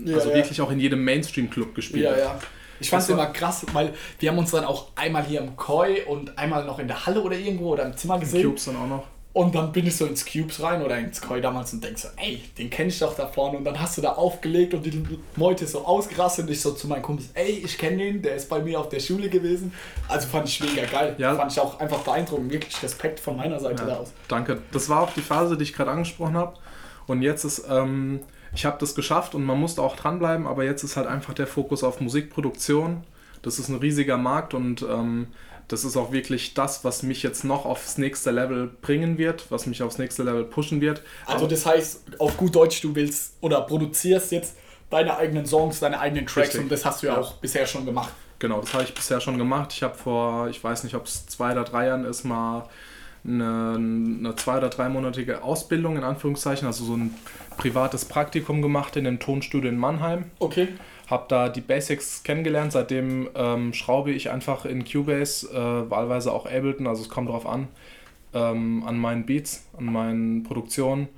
[0.04, 2.42] ja, also wirklich auch in jedem Mainstream-Club gespielt hat.
[2.80, 6.02] Ich fand es immer krass, weil wir haben uns dann auch einmal hier im Koi
[6.06, 8.42] und einmal noch in der Halle oder irgendwo oder im Zimmer gesehen.
[8.42, 9.04] Cubes dann auch noch.
[9.34, 12.08] Und dann bin ich so ins Cubes rein oder ins Koi damals und denk so,
[12.16, 13.58] ey, den kenne ich doch da vorne.
[13.58, 15.04] Und dann hast du da aufgelegt und die
[15.36, 18.48] Leute so ausgerastet und ich so zu meinen Kumpels, ey, ich kenne den, der ist
[18.48, 19.72] bei mir auf der Schule gewesen.
[20.08, 21.14] Also fand ich mega geil.
[21.18, 21.36] Ja.
[21.36, 22.50] Fand ich auch einfach beeindruckend.
[22.50, 24.12] Wirklich Respekt von meiner Seite ja, da aus.
[24.26, 24.62] Danke.
[24.72, 26.56] Das war auch die Phase, die ich gerade angesprochen habe.
[27.06, 28.20] Und jetzt ist, ähm,
[28.58, 31.46] ich habe das geschafft und man musste auch dranbleiben, aber jetzt ist halt einfach der
[31.46, 33.04] Fokus auf Musikproduktion.
[33.40, 35.28] Das ist ein riesiger Markt und ähm,
[35.68, 39.66] das ist auch wirklich das, was mich jetzt noch aufs nächste Level bringen wird, was
[39.66, 41.02] mich aufs nächste Level pushen wird.
[41.24, 44.56] Also das heißt, auf gut Deutsch, du willst oder produzierst jetzt
[44.90, 46.62] deine eigenen Songs, deine eigenen Tracks Richtig.
[46.62, 48.12] und das hast du ja, ja, auch bisher schon gemacht.
[48.40, 49.72] Genau, das habe ich bisher schon gemacht.
[49.72, 52.68] Ich habe vor, ich weiß nicht, ob es zwei oder drei Jahren ist, mal
[53.28, 57.14] eine, eine zwei- oder dreimonatige Ausbildung in Anführungszeichen, also so ein
[57.56, 60.24] privates Praktikum gemacht in dem Tonstudio in Mannheim.
[60.38, 60.68] Okay.
[61.08, 62.72] Habe da die Basics kennengelernt.
[62.72, 67.46] Seitdem ähm, schraube ich einfach in Cubase, äh, wahlweise auch Ableton, also es kommt drauf
[67.46, 67.68] an,
[68.34, 71.08] ähm, an meinen Beats, an meinen Produktionen.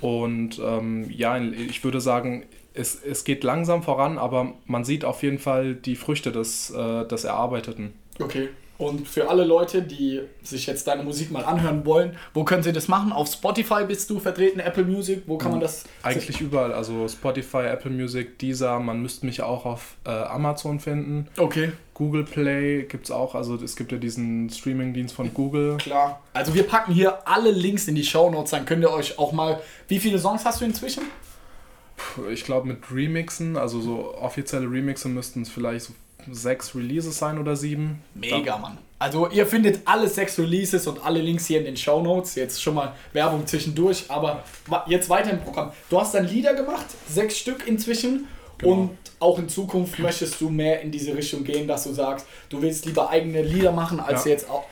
[0.00, 2.44] Und ähm, ja, ich würde sagen,
[2.74, 7.06] es, es geht langsam voran, aber man sieht auf jeden Fall die Früchte des, äh,
[7.06, 7.92] des Erarbeiteten.
[8.20, 8.48] Okay.
[8.76, 12.72] Und für alle Leute, die sich jetzt deine Musik mal anhören wollen, wo können sie
[12.72, 13.12] das machen?
[13.12, 15.84] Auf Spotify bist du vertreten, Apple Music, wo kann man das?
[16.02, 21.28] Eigentlich überall, also Spotify, Apple Music, Deezer, man müsste mich auch auf äh, Amazon finden.
[21.36, 21.72] Okay.
[21.94, 25.76] Google Play gibt es auch, also es gibt ja diesen Streaming-Dienst von Google.
[25.76, 26.20] Klar.
[26.32, 29.32] Also wir packen hier alle Links in die Show Notes, dann könnt ihr euch auch
[29.32, 29.60] mal.
[29.86, 31.04] Wie viele Songs hast du inzwischen?
[32.32, 35.92] Ich glaube mit Remixen, also so offizielle Remixe müssten es vielleicht so
[36.32, 38.02] sechs Releases sein oder sieben.
[38.14, 38.78] Mega, Mann.
[38.98, 42.36] Also ihr findet alle sechs Releases und alle Links hier in den Show Notes.
[42.36, 44.44] Jetzt schon mal Werbung zwischendurch, aber
[44.86, 45.72] jetzt weiter im Programm.
[45.90, 48.28] Du hast dann Lieder gemacht, sechs Stück inzwischen.
[48.58, 48.72] Genau.
[48.72, 52.62] Und auch in Zukunft möchtest du mehr in diese Richtung gehen, dass du sagst, du
[52.62, 54.30] willst lieber eigene Lieder machen, als ja.
[54.30, 54.64] jetzt auch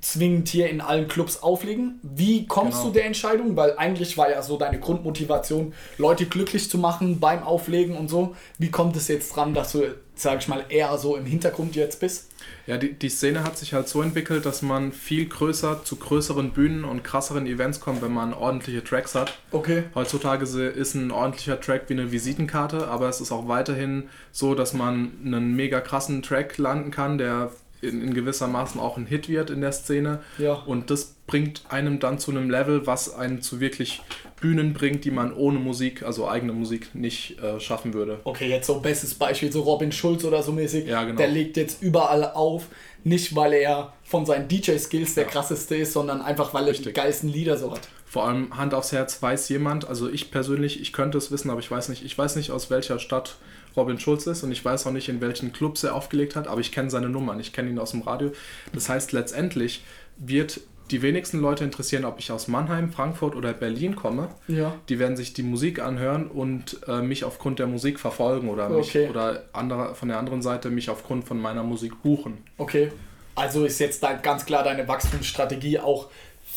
[0.00, 1.98] zwingend hier in allen Clubs auflegen.
[2.02, 2.88] Wie kommst genau.
[2.88, 3.56] du der Entscheidung?
[3.56, 8.36] Weil eigentlich war ja so deine Grundmotivation, Leute glücklich zu machen beim Auflegen und so.
[8.58, 12.00] Wie kommt es jetzt dran, dass du, sag ich mal, eher so im Hintergrund jetzt
[12.00, 12.30] bist?
[12.66, 16.50] Ja, die, die Szene hat sich halt so entwickelt, dass man viel größer zu größeren
[16.50, 19.38] Bühnen und krasseren Events kommt, wenn man ordentliche Tracks hat.
[19.52, 19.84] Okay.
[19.94, 24.72] Heutzutage ist ein ordentlicher Track wie eine Visitenkarte, aber es ist auch weiterhin so, dass
[24.72, 29.28] man einen mega krassen Track landen kann, der in, in gewisser Maßen auch ein Hit
[29.28, 30.20] wird in der Szene.
[30.38, 30.54] Ja.
[30.54, 34.02] Und das bringt einem dann zu einem Level, was einen zu wirklich
[34.40, 38.20] Bühnen bringt, die man ohne Musik, also eigene Musik, nicht äh, schaffen würde.
[38.24, 40.86] Okay, jetzt so bestes Beispiel, so Robin Schulz oder so mäßig.
[40.86, 41.16] Ja, genau.
[41.16, 42.66] Der legt jetzt überall auf,
[43.02, 45.30] nicht weil er von seinen DJ-Skills der ja.
[45.30, 46.88] krasseste ist, sondern einfach weil er Richtig.
[46.88, 47.88] die geilsten Lieder so hat.
[48.04, 51.60] Vor allem Hand aufs Herz weiß jemand, also ich persönlich, ich könnte es wissen, aber
[51.60, 53.36] ich weiß nicht, ich weiß nicht aus welcher Stadt
[53.76, 56.60] Robin Schulz ist und ich weiß auch nicht, in welchen Clubs er aufgelegt hat, aber
[56.60, 58.32] ich kenne seine Nummern, ich kenne ihn aus dem Radio.
[58.72, 59.82] Das heißt, letztendlich
[60.16, 60.60] wird
[60.90, 64.28] die wenigsten Leute interessieren, ob ich aus Mannheim, Frankfurt oder Berlin komme.
[64.46, 64.74] Ja.
[64.88, 68.90] Die werden sich die Musik anhören und äh, mich aufgrund der Musik verfolgen oder mich
[68.90, 69.08] okay.
[69.08, 72.38] oder andere, von der anderen Seite mich aufgrund von meiner Musik buchen.
[72.56, 72.92] Okay.
[73.34, 76.08] Also ist jetzt da ganz klar deine Wachstumsstrategie auch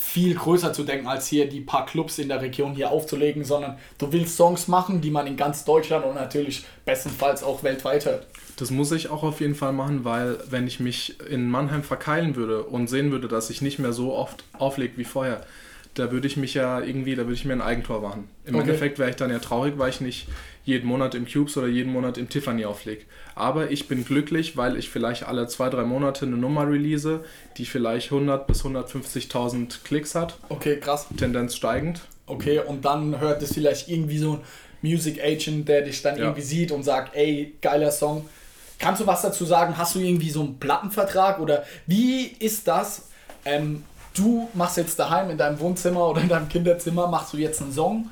[0.09, 3.77] viel größer zu denken, als hier die paar Clubs in der Region hier aufzulegen, sondern
[3.99, 8.25] du willst Songs machen, die man in ganz Deutschland und natürlich bestenfalls auch weltweit hört.
[8.57, 12.35] Das muss ich auch auf jeden Fall machen, weil wenn ich mich in Mannheim verkeilen
[12.35, 15.45] würde und sehen würde, dass ich nicht mehr so oft auflege wie vorher,
[15.93, 18.29] da würde ich mich ja irgendwie, da würde ich mir ein Eigentor machen.
[18.45, 18.63] Im okay.
[18.63, 20.27] Endeffekt wäre ich dann ja traurig, weil ich nicht
[20.69, 23.03] jeden Monat im Cubes oder jeden Monat im Tiffany auflege.
[23.36, 27.21] Aber ich bin glücklich, weil ich vielleicht alle zwei, drei Monate eine Nummer release,
[27.58, 30.38] die vielleicht 100 bis 150.000 Klicks hat.
[30.49, 31.08] Okay, krass.
[31.17, 32.01] Tendenz steigend.
[32.27, 34.41] Okay, und dann hört es vielleicht irgendwie so ein
[34.82, 36.25] Music Agent, der dich dann ja.
[36.25, 38.29] irgendwie sieht und sagt, ey, geiler Song.
[38.77, 39.77] Kannst du was dazu sagen?
[39.77, 43.10] Hast du irgendwie so einen Plattenvertrag oder wie ist das?
[43.43, 47.62] Ähm, du machst jetzt daheim in deinem Wohnzimmer oder in deinem Kinderzimmer, machst du jetzt
[47.62, 48.10] einen Song.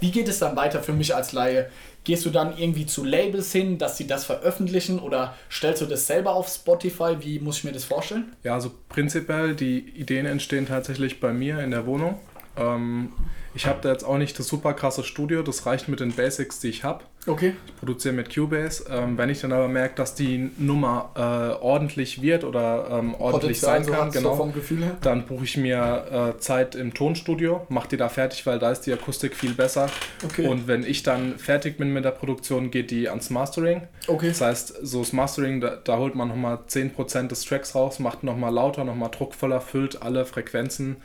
[0.00, 1.70] Wie geht es dann weiter für mich als Laie?
[2.04, 6.06] Gehst du dann irgendwie zu Labels hin, dass sie das veröffentlichen oder stellst du das
[6.06, 7.16] selber auf Spotify?
[7.20, 8.32] Wie muss ich mir das vorstellen?
[8.42, 12.18] Ja, also prinzipiell, die Ideen entstehen tatsächlich bei mir in der Wohnung.
[12.56, 13.12] Ähm,
[13.54, 16.60] ich habe da jetzt auch nicht das super krasse Studio, das reicht mit den Basics,
[16.60, 17.04] die ich habe.
[17.26, 17.54] Okay.
[17.66, 18.84] Ich produziere mit Cubase.
[18.88, 23.60] Ähm, wenn ich dann aber merke, dass die Nummer äh, ordentlich wird oder ähm, ordentlich
[23.60, 24.96] Potenzial sein so kann, du genau, vom Gefühl her?
[25.02, 28.82] dann buche ich mir äh, Zeit im Tonstudio, mache die da fertig, weil da ist
[28.82, 29.90] die Akustik viel besser.
[30.24, 30.46] Okay.
[30.46, 33.82] Und wenn ich dann fertig bin mit der Produktion, geht die ans Mastering.
[34.06, 34.28] Okay.
[34.28, 38.22] Das heißt, so das Mastering, da, da holt man nochmal 10% des Tracks raus, macht
[38.22, 40.96] nochmal lauter, nochmal druckvoller, füllt alle Frequenzen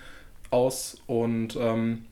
[0.49, 2.05] aus und ähm,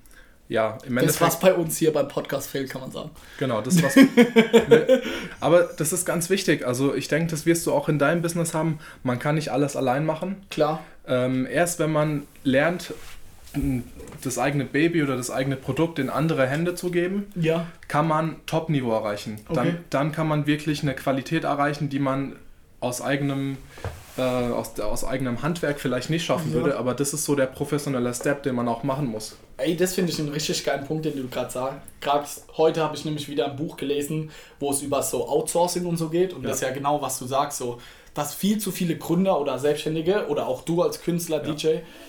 [0.50, 1.22] ja, im Das, Endeffekt.
[1.22, 3.10] was bei uns hier beim Podcast fehlt, kann man sagen.
[3.40, 3.96] Genau, das was.
[4.70, 5.02] Ne,
[5.40, 6.66] Aber das ist ganz wichtig.
[6.66, 8.80] Also ich denke, das wirst du auch in deinem Business haben.
[9.04, 10.38] Man kann nicht alles allein machen.
[10.50, 10.84] Klar.
[11.08, 12.94] Ähm, erst wenn man lernt,
[14.24, 17.68] das eigene Baby oder das eigene Produkt in andere Hände zu geben, Ja.
[17.88, 19.40] kann man Top-Niveau erreichen.
[19.48, 19.54] Okay.
[19.56, 22.36] Dann, dann kann man wirklich eine Qualität erreichen, die man
[22.80, 23.58] aus eigenem,
[24.18, 26.56] äh, aus, aus eigenem Handwerk vielleicht nicht schaffen Ja.
[26.56, 26.78] würde.
[26.78, 29.38] Aber das ist so der professionelle Step, den man auch machen muss.
[29.58, 31.78] Ey, das finde ich einen richtig geilen Punkt, den du gerade sagst.
[32.02, 35.98] Gerade heute habe ich nämlich wieder ein Buch gelesen, wo es über so Outsourcing und
[35.98, 36.34] so geht.
[36.34, 36.50] Und Ja.
[36.50, 37.58] das ist ja genau, was du sagst.
[37.60, 37.80] So,
[38.14, 41.52] dass viel zu viele Gründer oder Selbstständige oder auch du als Künstler, Ja.
[41.54, 41.68] DJ,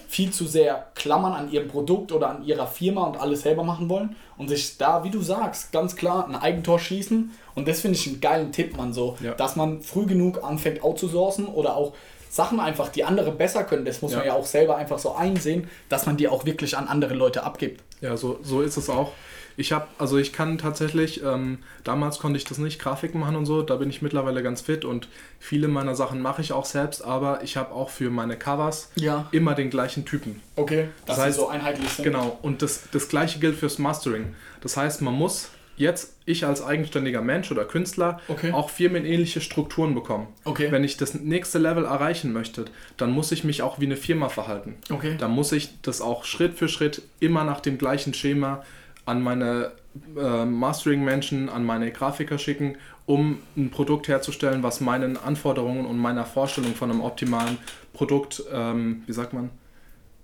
[0.08, 3.88] viel zu sehr klammern an ihrem Produkt oder an ihrer Firma und alles selber machen
[3.88, 4.16] wollen.
[4.36, 7.30] Und sich da, wie du sagst, ganz klar ein Eigentor schießen.
[7.54, 9.16] Und das finde ich einen geilen Tipp, man so.
[9.22, 9.32] Ja.
[9.32, 11.94] Dass man früh genug anfängt outzusourcen oder auch
[12.28, 13.84] Sachen einfach, die andere besser können.
[13.84, 14.26] Das muss man Ja.
[14.28, 17.82] ja auch selber einfach so einsehen, dass man die auch wirklich an andere Leute abgibt.
[18.00, 19.12] Ja, so, so ist es auch.
[19.56, 23.46] Ich habe, also ich kann tatsächlich, ähm, damals konnte ich das nicht, Grafiken machen und
[23.46, 27.04] so, da bin ich mittlerweile ganz fit und viele meiner Sachen mache ich auch selbst,
[27.04, 29.26] aber ich habe auch für meine Covers Ja.
[29.30, 30.40] immer den gleichen Typen.
[30.56, 32.04] Okay, dass Das heißt- so einheitlich sind.
[32.04, 34.34] Genau, und das, das gleiche gilt fürs Mastering.
[34.60, 38.52] Das heißt, man muss jetzt, ich als eigenständiger Mensch oder Künstler, Okay.
[38.52, 40.28] auch firmenähnliche Strukturen bekommen.
[40.44, 40.70] Okay.
[40.70, 44.28] Wenn ich das nächste Level erreichen möchte, dann muss ich mich auch wie eine Firma
[44.28, 44.76] verhalten.
[44.90, 45.16] Okay.
[45.18, 48.64] Dann muss ich das auch Schritt für Schritt immer nach dem gleichen Schema
[49.06, 49.72] an meine
[50.16, 56.24] äh, Mastering-Menschen, an meine Grafiker schicken, um ein Produkt herzustellen, was meinen Anforderungen und meiner
[56.24, 57.58] Vorstellung von einem optimalen
[57.92, 59.50] Produkt, ähm, wie sagt man,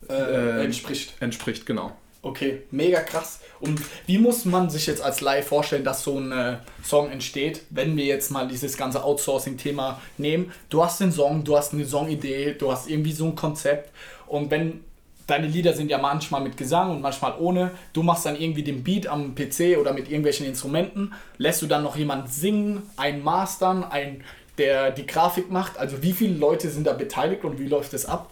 [0.08, 1.14] Äh, äh, entspricht.
[1.20, 1.92] entspricht, genau.
[2.22, 3.40] Okay, mega krass.
[3.60, 7.62] Und wie muss man sich jetzt als Laie vorstellen, dass so ein äh, Song entsteht,
[7.70, 10.52] wenn wir jetzt mal dieses ganze Outsourcing-Thema nehmen?
[10.68, 13.90] Du hast den Song, du hast eine Songidee, du hast irgendwie so ein Konzept
[14.26, 14.84] und wenn
[15.30, 18.82] deine Lieder sind ja manchmal mit Gesang und manchmal ohne, du machst dann irgendwie den
[18.82, 23.84] Beat am PC oder mit irgendwelchen Instrumenten, lässt du dann noch jemand singen, einen mastern,
[23.84, 24.24] einen,
[24.58, 28.06] der die Grafik macht, also wie viele Leute sind da beteiligt und wie läuft das
[28.06, 28.30] ab?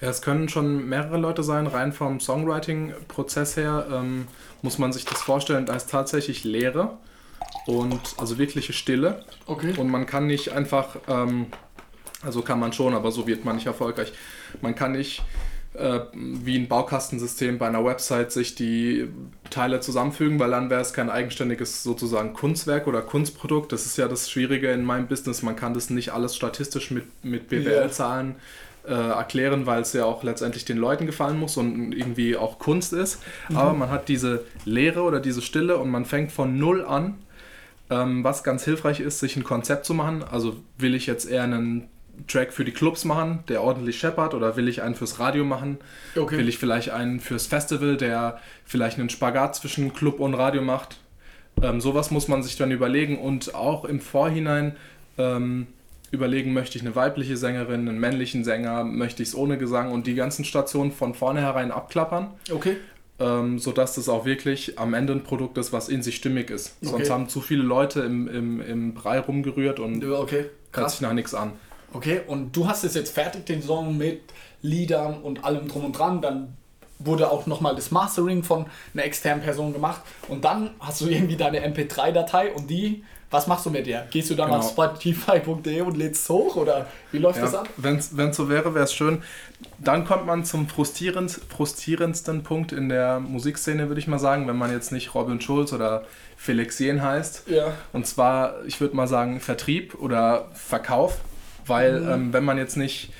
[0.00, 4.26] Ja, es können schon mehrere Leute sein, rein vom Songwriting-Prozess her ähm,
[4.62, 6.96] muss man sich das vorstellen, da ist tatsächlich Leere
[7.66, 9.74] und also wirkliche Stille Okay.
[9.76, 11.46] und man kann nicht einfach, ähm,
[12.22, 14.12] also kann man schon, aber so wird man nicht erfolgreich.
[14.60, 15.22] Man kann nicht
[15.74, 19.08] äh, wie ein Baukastensystem bei einer Website sich die
[19.48, 23.72] Teile zusammenfügen, weil dann wäre es kein eigenständiges sozusagen Kunstwerk oder Kunstprodukt.
[23.72, 25.42] Das ist ja das Schwierige in meinem Business.
[25.42, 28.36] Man kann das nicht alles statistisch mit, mit BWL-Zahlen
[28.86, 32.92] äh, erklären, weil es ja auch letztendlich den Leuten gefallen muss und irgendwie auch Kunst
[32.92, 33.22] ist.
[33.54, 37.14] Aber man hat diese Leere oder diese Stille und man fängt von Null an.
[37.90, 40.22] Ähm, was ganz hilfreich ist, sich ein Konzept zu machen.
[40.22, 41.88] Also will ich jetzt eher einen
[42.28, 45.78] Track für die Clubs machen, der ordentlich scheppert, oder will ich einen fürs Radio machen?
[46.16, 46.38] Okay.
[46.38, 50.98] Will ich vielleicht einen fürs Festival, der vielleicht einen Spagat zwischen Club und Radio macht?
[51.62, 54.76] Ähm, sowas muss man sich dann überlegen und auch im Vorhinein
[55.18, 55.66] ähm,
[56.10, 60.06] überlegen, möchte ich eine weibliche Sängerin, einen männlichen Sänger, möchte ich es ohne Gesang und
[60.06, 62.76] die ganzen Stationen von vornherein abklappern Okay.
[63.18, 66.76] ähm, sodass das auch wirklich am Ende ein Produkt ist, was in sich stimmig ist.
[66.82, 66.90] Okay.
[66.90, 70.46] Sonst haben zu viele Leute im, im, im Brei rumgerührt und Okay.
[70.72, 71.52] hört sich nach nichts an.
[71.92, 74.22] Okay, und du hast es jetzt fertig, den Song mit
[74.62, 76.20] Liedern und allem drum und dran.
[76.22, 76.56] Dann
[76.98, 80.02] wurde auch nochmal das Mastering von einer externen Person gemacht.
[80.28, 84.06] Und dann hast du irgendwie deine MP3-Datei und die, was machst du mit der?
[84.10, 84.60] Gehst du dann Genau.
[84.60, 87.68] auf spotify.de und lädst es hoch oder wie läuft das Ja, ab?
[87.76, 89.22] Wenn es so wäre, wäre es schön.
[89.78, 94.56] Dann kommt man zum frustrierend, frustrierendsten Punkt in der Musikszene, würde ich mal sagen, wenn
[94.56, 96.04] man jetzt nicht Robin Schulz oder
[96.36, 97.48] Felix Jen heißt.
[97.48, 97.72] Ja.
[97.92, 101.18] Und zwar, ich würde mal sagen, Vertrieb oder Verkauf,
[101.66, 102.10] weil Mhm.
[102.10, 103.12] ähm, wenn man jetzt nicht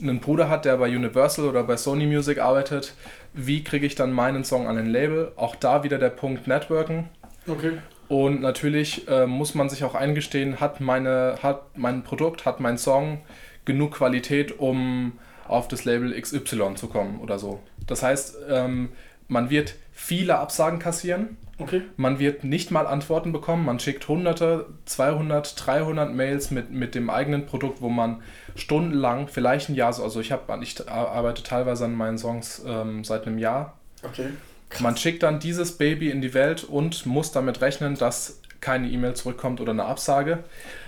[0.00, 2.94] einen Bruder hat, der bei Universal oder bei Sony Music arbeitet,
[3.32, 5.32] wie kriege ich dann meinen Song an ein Label?
[5.36, 7.08] Auch da wieder der Punkt Networken.
[7.46, 7.72] Okay.
[8.08, 12.76] Und natürlich äh, muss man sich auch eingestehen, hat, meine, hat mein Produkt, hat mein
[12.76, 13.20] Song
[13.64, 15.12] genug Qualität, um
[15.46, 17.60] auf das Label XY zu kommen oder so.
[17.86, 18.90] Das heißt, ähm,
[19.28, 21.36] man wird viele Absagen kassieren.
[21.60, 21.82] Okay.
[21.96, 23.64] Man wird nicht mal Antworten bekommen.
[23.64, 28.22] Man schickt hunderte, 200, 300 Mails mit, mit dem eigenen Produkt, wo man
[28.56, 33.04] stundenlang, vielleicht ein Jahr, so- also ich, hab, ich arbeite teilweise an meinen Songs ähm,
[33.04, 33.76] seit einem Jahr.
[34.02, 34.28] Okay.
[34.78, 39.14] Man schickt dann dieses Baby in die Welt und muss damit rechnen, dass keine E-Mail
[39.14, 40.44] zurückkommt oder eine Absage.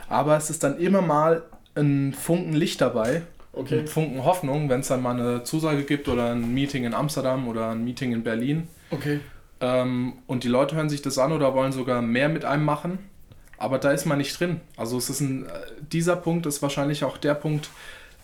[0.08, 1.42] Aber es ist dann immer mal
[1.74, 3.22] ein Funken Licht dabei,
[3.54, 3.80] Okay.
[3.80, 7.48] ein Funken Hoffnung, wenn es dann mal eine Zusage gibt oder ein Meeting in Amsterdam
[7.48, 8.66] oder ein Meeting in Berlin.
[8.90, 9.20] Okay.
[9.62, 12.98] Ähm, und die Leute hören sich das an oder wollen sogar mehr mit einem machen.
[13.56, 14.60] Aber da ist man nicht drin.
[14.76, 17.70] Also es ist ein, äh, dieser Punkt ist wahrscheinlich auch der Punkt,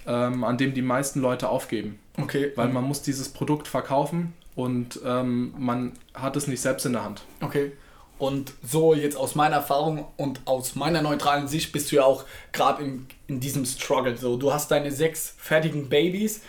[0.07, 2.01] ähm, an dem die meisten Leute aufgeben.
[2.21, 2.53] Okay.
[2.57, 7.05] Weil man muss dieses Produkt verkaufen und ähm, man hat es nicht selbst in der
[7.05, 7.23] Hand.
[7.41, 7.73] Okay.
[8.19, 12.25] Und so jetzt aus meiner Erfahrung und aus meiner neutralen Sicht bist du ja auch
[12.51, 14.17] gerade in, in diesem Struggle.
[14.17, 16.41] So, du hast deine sechs fertigen Babys,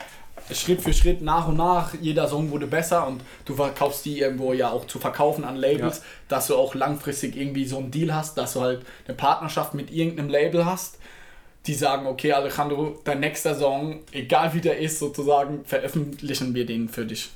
[0.51, 4.53] Schritt für Schritt, nach und nach, jeder Song wurde besser und du verkaufst die irgendwo
[4.53, 6.03] ja auch zu verkaufen an Labels, Ja.
[6.27, 9.91] dass du auch langfristig irgendwie so einen Deal hast, dass du halt eine Partnerschaft mit
[9.91, 10.97] irgendeinem Label hast,
[11.67, 16.89] die sagen, okay Alejandro, dein nächster Song, egal wie der ist sozusagen, veröffentlichen wir den
[16.89, 17.29] für dich.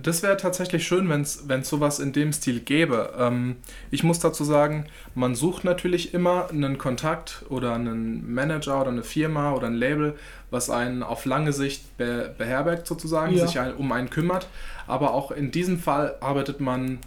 [0.00, 3.12] Das wäre tatsächlich schön, wenn es sowas in dem Stil gäbe.
[3.18, 3.56] Ähm,
[3.90, 9.02] ich muss dazu sagen, man sucht natürlich immer einen Kontakt oder einen Manager oder eine
[9.02, 10.14] Firma oder ein Label,
[10.50, 13.46] was einen auf lange Sicht be beherbergt sozusagen, Ja.
[13.46, 14.46] sich ein, um einen kümmert.
[14.86, 16.98] Aber auch in diesem Fall arbeitet man,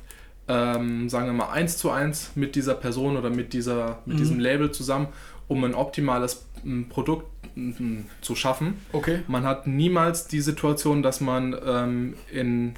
[0.47, 4.19] ähm, sagen wir mal, eins zu eins mit dieser Person oder mit, dieser, mit Mhm.
[4.19, 5.07] diesem Label zusammen,
[5.47, 7.27] um ein optimales m, Produkt
[8.21, 8.79] zu schaffen.
[8.91, 9.19] Okay.
[9.27, 12.75] Man hat niemals die Situation, dass man ähm, in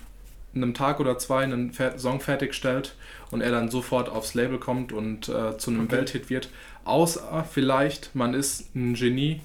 [0.53, 2.95] einem Tag oder zwei einen Song fertigstellt
[3.31, 5.97] und er dann sofort aufs Label kommt und äh, zu einem Okay.
[5.97, 6.49] Welthit wird.
[6.85, 9.41] Außer vielleicht, man ist ein Genie.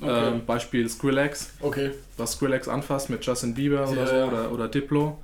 [0.00, 0.28] Okay.
[0.28, 1.90] Ähm, Beispiel Skrillex, Okay.
[2.16, 4.26] was Skrillex anfasst mit Justin Bieber oder Ja, so ja.
[4.28, 5.18] oder, oder Diplo.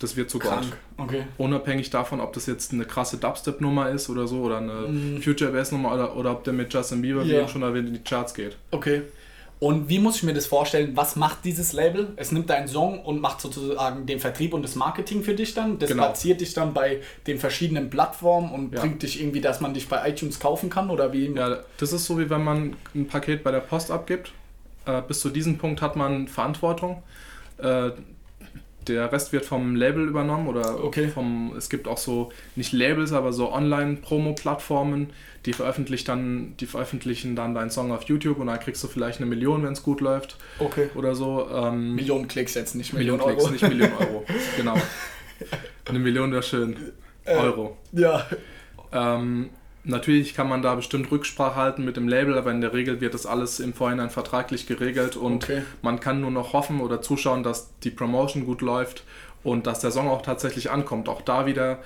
[0.00, 0.66] Das wird zu Krank.
[0.96, 1.06] Gott.
[1.08, 1.22] Okay.
[1.38, 5.22] Unabhängig davon, ob das jetzt eine krasse Dubstep-Nummer ist oder so oder eine Mhm.
[5.22, 7.40] Future Bass-Nummer oder, oder ob der mit Justin Bieber, wie Ja.
[7.40, 8.56] eben schon erwähnt, in die Charts geht.
[8.70, 9.02] Okay.
[9.60, 10.92] Und wie muss ich mir das vorstellen?
[10.94, 12.12] Was macht dieses Label?
[12.14, 15.80] Es nimmt deinen Song und macht sozusagen den Vertrieb und das Marketing für dich dann.
[15.80, 16.04] Das Genau.
[16.04, 18.80] platziert dich dann bei den verschiedenen Plattformen und Ja.
[18.82, 21.26] bringt dich irgendwie, dass man dich bei iTunes kaufen kann oder wie?
[21.34, 24.30] Ja, das ist so, wie wenn man ein Paket bei der Post abgibt.
[24.86, 27.02] Äh, bis zu diesem Punkt hat man Verantwortung.
[27.60, 27.90] Äh,
[28.88, 31.08] der Rest wird vom Label übernommen oder Okay.
[31.08, 35.10] vom, es gibt auch so, nicht Labels, aber so Online-Promo-Plattformen,
[35.46, 39.18] die veröffentlichen dann, die veröffentlichen dann deinen Song auf YouTube und dann kriegst du vielleicht
[39.18, 40.88] eine Million, wenn es gut läuft Okay.
[40.94, 41.48] oder so.
[41.52, 43.52] Ähm, Millionen Klicks jetzt, nicht Millionen Millionen, Klicks, Euro.
[43.52, 44.24] nicht Millionen Euro.
[44.56, 44.74] genau.
[45.86, 46.76] Eine Million wäre schön.
[47.24, 47.76] Äh, Euro.
[47.92, 48.26] Ja.
[48.92, 49.50] Ähm,
[49.84, 53.14] natürlich kann man da bestimmt Rücksprache halten mit dem Label, aber in der Regel wird
[53.14, 55.62] das alles im Vorhinein vertraglich geregelt und Okay.
[55.82, 59.04] man kann nur noch hoffen oder zuschauen, dass die Promotion gut läuft
[59.42, 61.08] und dass der Song auch tatsächlich ankommt.
[61.08, 61.78] Auch da wieder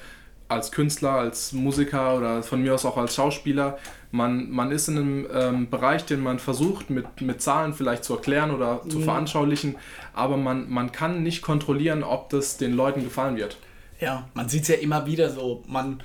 [0.49, 3.79] als Künstler, als Musiker oder von mir aus auch als Schauspieler,
[4.11, 8.15] man, man ist in einem ähm, Bereich, den man versucht mit, mit Zahlen vielleicht zu
[8.15, 9.05] erklären oder zu Mhm.
[9.05, 9.77] veranschaulichen,
[10.13, 13.57] aber man, man kann nicht kontrollieren, ob das den Leuten gefallen wird.
[13.99, 15.63] Ja, man sieht es ja immer wieder so.
[15.67, 16.03] Man,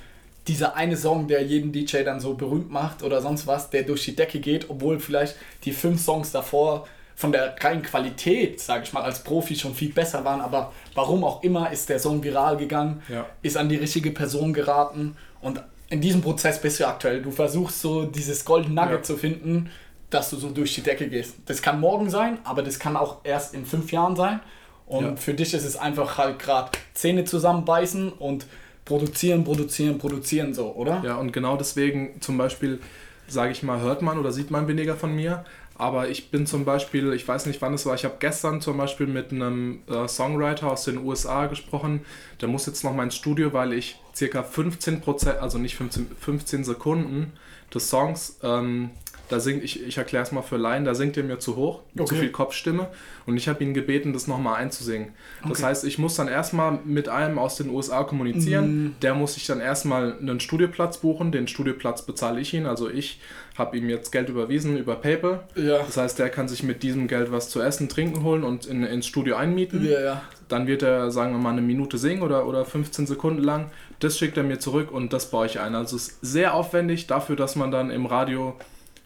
[0.48, 4.04] dieser eine Song, der jeden DJ dann so berühmt macht oder sonst was, der durch
[4.04, 8.92] die Decke geht, obwohl vielleicht die fünf Songs davor von der reinen Qualität, sage ich
[8.92, 10.40] mal, als Profi schon viel besser waren.
[10.40, 13.26] Aber warum auch immer ist der Song viral gegangen, Ja.
[13.42, 15.16] ist an die richtige Person geraten.
[15.40, 17.20] Und in diesem Prozess bist du aktuell.
[17.22, 19.02] Du versuchst so dieses Golden Nugget Ja.
[19.02, 19.70] zu finden,
[20.10, 21.34] dass du so durch die Decke gehst.
[21.46, 24.40] Das kann morgen sein, aber das kann auch erst in fünf Jahren sein.
[24.86, 25.16] Und Ja.
[25.16, 28.46] für dich ist es einfach halt gerade Zähne zusammenbeißen und
[28.88, 31.02] produzieren, produzieren, produzieren so, oder?
[31.04, 32.80] Ja, und genau deswegen zum Beispiel,
[33.28, 35.44] sage ich mal, hört man oder sieht man weniger von mir.
[35.74, 38.78] Aber ich bin zum Beispiel, ich weiß nicht wann es war, ich habe gestern zum
[38.78, 42.00] Beispiel mit einem äh, Songwriter aus den USA gesprochen.
[42.40, 46.08] Der muss jetzt noch mal ins Studio, weil ich circa 15 Prozent, also nicht 15,
[46.18, 47.32] 15 Sekunden
[47.72, 48.90] des Songs, ähm,
[49.28, 51.80] da singt, ich, ich erkläre es mal für Laien, da singt er mir zu hoch,
[51.96, 52.16] zu Okay.
[52.16, 52.88] viel Kopfstimme.
[53.26, 55.10] Und ich habe ihn gebeten, das nochmal einzusingen.
[55.42, 55.62] Das Okay.
[55.64, 58.84] heißt, ich muss dann erstmal mit einem aus den USA kommunizieren.
[58.84, 58.94] Mhm.
[59.02, 61.30] Der muss sich dann erstmal einen Studioplatz buchen.
[61.32, 62.66] Den Studioplatz bezahle ich ihn.
[62.66, 63.20] Also ich
[63.56, 65.40] habe ihm jetzt Geld überwiesen über PayPal.
[65.56, 65.78] Ja.
[65.78, 68.82] Das heißt, der kann sich mit diesem Geld was zu essen, trinken holen und in,
[68.84, 69.84] ins Studio einmieten.
[69.84, 70.22] Ja, ja.
[70.48, 73.70] Dann wird er, sagen wir mal, eine Minute singen oder, oder 15 Sekunden lang.
[74.00, 75.74] Das schickt er mir zurück und das baue ich ein.
[75.74, 78.54] Also es ist sehr aufwendig dafür, dass man dann im Radio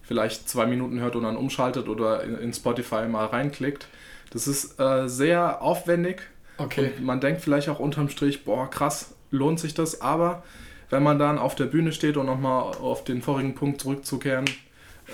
[0.03, 3.87] vielleicht zwei Minuten hört und dann umschaltet oder in, in Spotify mal reinklickt.
[4.31, 6.23] Das ist äh, sehr aufwendig.
[6.59, 6.93] Okay.
[6.99, 10.01] Und man denkt vielleicht auch unterm Strich, boah, krass, lohnt sich das.
[10.01, 10.43] Aber
[10.91, 14.45] wenn man dann auf der Bühne steht und nochmal auf den vorigen Punkt zurückzukehren,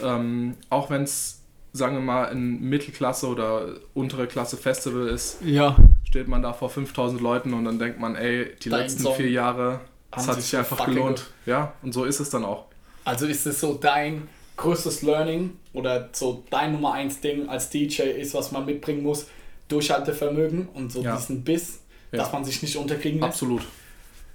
[0.02, 1.34] ähm, auch wenn es
[1.74, 5.76] sagen wir mal, ein Mittelklasse oder untere Klasse Festival ist, Ja.
[6.02, 9.14] steht man da vor 5000 Leuten und dann denkt man, ey, die Dein letzten Song
[9.14, 11.18] vier Jahre, das hat sich sich einfach gelohnt.
[11.18, 11.26] gut.
[11.46, 12.64] Ja, und so ist es dann auch.
[13.04, 18.02] Also ist es so dein größtes Learning oder so dein Nummer eins Ding als DJ
[18.02, 19.26] ist, was man mitbringen muss,
[19.68, 21.16] Durchhaltevermögen und so Ja.
[21.16, 21.80] diesen Biss,
[22.12, 22.18] Ja.
[22.18, 23.30] dass man sich nicht unterkriegen lässt.
[23.32, 23.62] Absolut.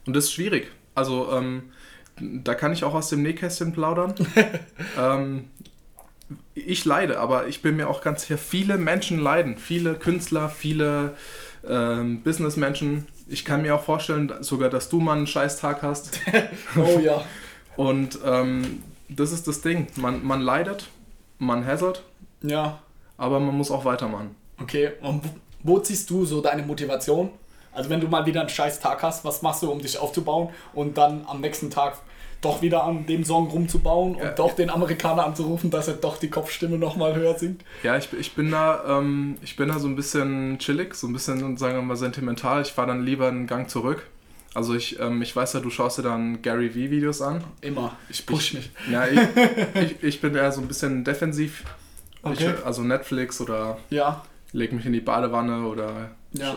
[0.06, 0.72] Und das ist schwierig.
[0.96, 1.72] Also, ähm,
[2.20, 4.14] da kann ich auch aus dem Nähkästchen plaudern.
[5.00, 5.46] ähm,
[6.56, 9.58] ich leide, aber ich bin mir auch ganz sicher, viele Menschen leiden.
[9.58, 11.16] Viele Künstler, viele
[11.68, 13.08] ähm, Businessmenschen.
[13.28, 16.20] Ich kann mir auch vorstellen, sogar, dass du mal einen Scheißtag hast.
[16.78, 17.24] Oh ja.
[17.76, 19.88] Und ähm, das ist das Ding.
[19.96, 20.90] Man, man leidet,
[21.40, 22.04] man hazard,
[22.42, 22.80] Ja.
[23.18, 24.36] aber man muss auch weitermachen.
[24.62, 24.92] Okay.
[25.02, 25.30] Und wo-
[25.64, 27.30] wo ziehst du so deine Motivation?
[27.72, 30.50] Also wenn du mal wieder einen scheiß Tag hast, was machst du, um dich aufzubauen
[30.74, 31.98] und dann am nächsten Tag
[32.42, 34.32] doch wieder an dem Song rumzubauen und Ja.
[34.32, 37.64] doch den Amerikaner anzurufen, dass er doch die Kopfstimme nochmal höher singt?
[37.84, 41.14] Ja, ich, ich, bin da, ähm, ich bin da so ein bisschen chillig, so ein
[41.14, 42.62] bisschen, sagen wir mal, sentimental.
[42.62, 44.06] Ich fahre dann lieber einen Gang zurück.
[44.54, 47.44] Also ich, ähm, ich weiß ja, du schaust dir dann Gary V-Videos an.
[47.62, 47.96] Immer.
[48.10, 48.70] Ich push mich.
[48.92, 49.20] Ja, ich,
[49.82, 51.64] ich, ich bin eher so ein bisschen defensiv.
[52.22, 52.54] Okay.
[52.58, 54.24] Ich, also Netflix oder Ja.
[54.52, 56.56] leg mich in die Badewanne oder Ja.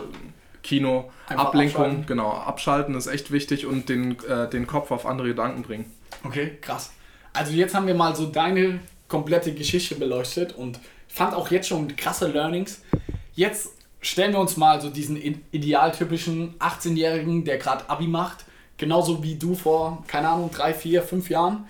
[0.63, 1.11] Kino.
[1.27, 2.05] Einfach Ablenkung, abschalten.
[2.07, 2.31] genau.
[2.33, 5.91] Abschalten ist echt wichtig und den, äh, den Kopf auf andere Gedanken bringen.
[6.23, 6.91] Okay, krass.
[7.33, 11.95] Also jetzt haben wir mal so deine komplette Geschichte beleuchtet und fand auch jetzt schon
[11.95, 12.81] krasse Learnings.
[13.33, 13.69] Jetzt
[14.01, 15.17] stellen wir uns mal so diesen
[15.51, 18.45] idealtypischen 18-Jährigen, der gerade Abi macht,
[18.77, 21.67] genauso wie du vor, keine Ahnung, drei, vier, fünf Jahren.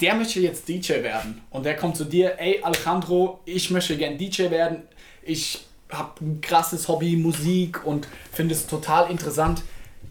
[0.00, 4.18] Der möchte jetzt DJ werden und der kommt zu dir, ey Alejandro, ich möchte gern
[4.18, 4.82] DJ werden.
[5.22, 9.62] Ich habe ein krasses Hobby, Musik und finde es total interessant.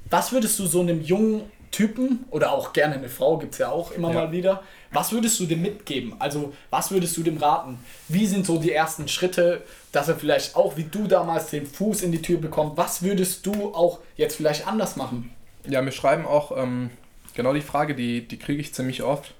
[0.09, 3.69] Was würdest du so einem jungen Typen oder auch gerne eine Frau, gibt es ja
[3.71, 4.13] auch immer Ja.
[4.21, 6.15] mal wieder, was würdest du dem mitgeben?
[6.19, 7.79] Also, was würdest du dem raten?
[8.07, 12.01] Wie sind so die ersten Schritte, dass er vielleicht auch wie du damals den Fuß
[12.01, 12.75] in die Tür bekommt?
[12.75, 15.31] Was würdest du auch jetzt vielleicht anders machen?
[15.65, 16.89] Ja, mir schreiben auch ähm,
[17.35, 19.33] genau die Frage, die, die kriege ich ziemlich oft.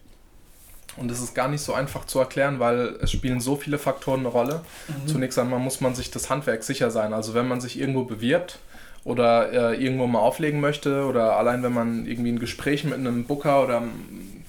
[0.96, 4.20] Und es ist gar nicht so einfach zu erklären, weil es spielen so viele Faktoren
[4.20, 4.62] eine Rolle.
[5.08, 7.14] Zunächst einmal muss man sich das Handwerk sicher sein.
[7.14, 8.60] Also wenn man sich irgendwo bewirbt
[9.04, 13.26] oder äh, irgendwo mal auflegen möchte oder allein wenn man irgendwie ein Gespräch mit einem
[13.26, 14.43] Booker oder einem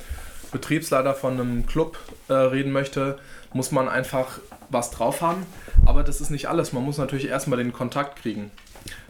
[0.55, 3.19] Betriebsleiter von einem Club äh, reden möchte,
[3.53, 4.39] muss man einfach
[4.71, 5.45] was drauf haben.
[5.85, 6.73] Aber das ist nicht alles.
[6.73, 8.51] Man muss natürlich erstmal den Kontakt kriegen.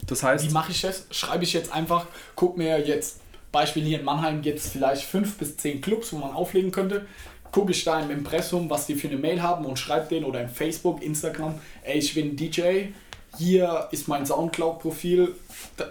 [0.07, 1.05] Das heißt, Wie mache ich das?
[1.11, 3.19] Schreibe ich jetzt einfach, guck mir jetzt,
[3.51, 7.05] Beispiel hier in Mannheim es vielleicht fünf bis zehn Clubs, wo man auflegen könnte.
[7.51, 10.41] Gucke ich da im Impressum, was die für eine Mail haben und schreibe den oder
[10.41, 12.87] im Facebook, Instagram, ey, ich bin DJ,
[13.37, 15.35] hier ist mein Soundcloud-Profil,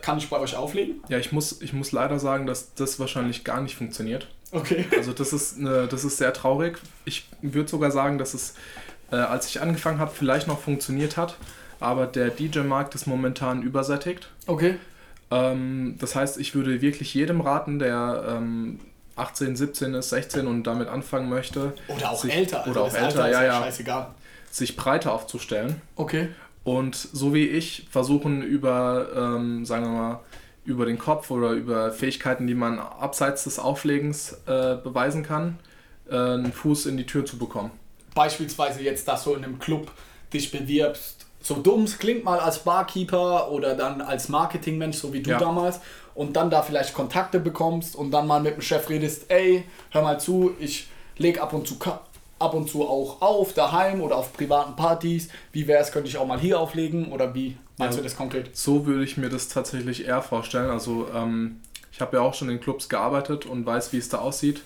[0.02, 1.02] kann ich bei euch auflegen?
[1.08, 4.26] Ja, ich muss, ich muss leider sagen, dass das wahrscheinlich gar nicht funktioniert.
[4.54, 4.86] Okay.
[4.96, 6.78] Also das ist, eine, das ist sehr traurig.
[7.04, 8.54] Ich würde sogar sagen, dass es,
[9.10, 11.36] äh, als ich angefangen habe, vielleicht noch funktioniert hat.
[11.80, 14.30] Aber der DJ-Markt ist momentan übersättigt.
[14.46, 14.76] Okay.
[15.30, 18.80] Ähm, das heißt, ich würde wirklich jedem raten, der ähm,
[19.16, 22.60] 18, 17 ist, 16 und damit anfangen möchte, Oder auch sich, älter.
[22.60, 24.08] Also oder auch älter, ja, ja, scheißegal.
[24.50, 25.80] sich breiter aufzustellen.
[25.96, 26.28] Okay.
[26.62, 30.20] Und so wie ich versuchen über, ähm, sagen wir mal,
[30.64, 35.58] über den Kopf oder über Fähigkeiten, die man abseits des Auflegens äh, beweisen kann,
[36.10, 37.70] äh, einen Fuß in die Tür zu bekommen.
[38.14, 39.90] Beispielsweise jetzt, dass du in einem Club
[40.32, 45.20] dich bewirbst, so dumm es klingt mal als Barkeeper oder dann als Marketingmensch, so wie
[45.22, 45.38] du Ja.
[45.38, 45.80] damals,
[46.14, 50.02] und dann da vielleicht Kontakte bekommst und dann mal mit dem Chef redest, ey, hör
[50.02, 51.78] mal zu, ich leg ab und zu
[52.38, 55.28] ab und zu auch auf, daheim oder auf privaten Partys.
[55.52, 58.02] Wie wäre es, könnte ich auch mal hier auflegen oder wie meinst Ja.
[58.02, 58.56] du das konkret?
[58.56, 60.70] So würde ich mir das tatsächlich eher vorstellen.
[60.70, 61.60] Also ähm,
[61.92, 64.62] ich habe ja auch schon in Clubs gearbeitet und weiß, wie es da aussieht.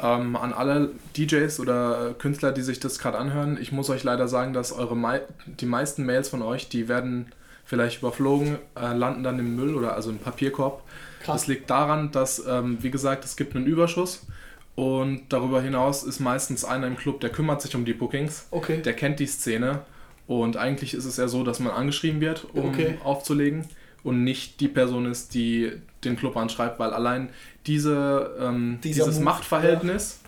[0.00, 4.28] Ähm, an alle DJs oder Künstler, die sich das gerade anhören, ich muss euch leider
[4.28, 7.32] sagen, dass eure mei die meisten Mails von euch, die werden
[7.64, 10.82] vielleicht überflogen, äh, landen dann im Müll oder also im Papierkorb.
[11.22, 11.40] Krass.
[11.42, 14.22] Das liegt daran, dass, ähm, wie gesagt, es gibt einen Überschuss
[14.74, 18.80] und darüber hinaus ist meistens einer im Club, der kümmert sich um die Bookings, Okay.
[18.82, 19.80] der kennt die Szene
[20.26, 22.94] und eigentlich ist es ja so, dass man angeschrieben wird, um Okay.
[23.04, 23.66] aufzulegen
[24.02, 25.72] und nicht die Person ist, die
[26.04, 27.28] den Club anschreibt, weil allein
[27.66, 30.20] diese, ähm, dieses Move, Machtverhältnis,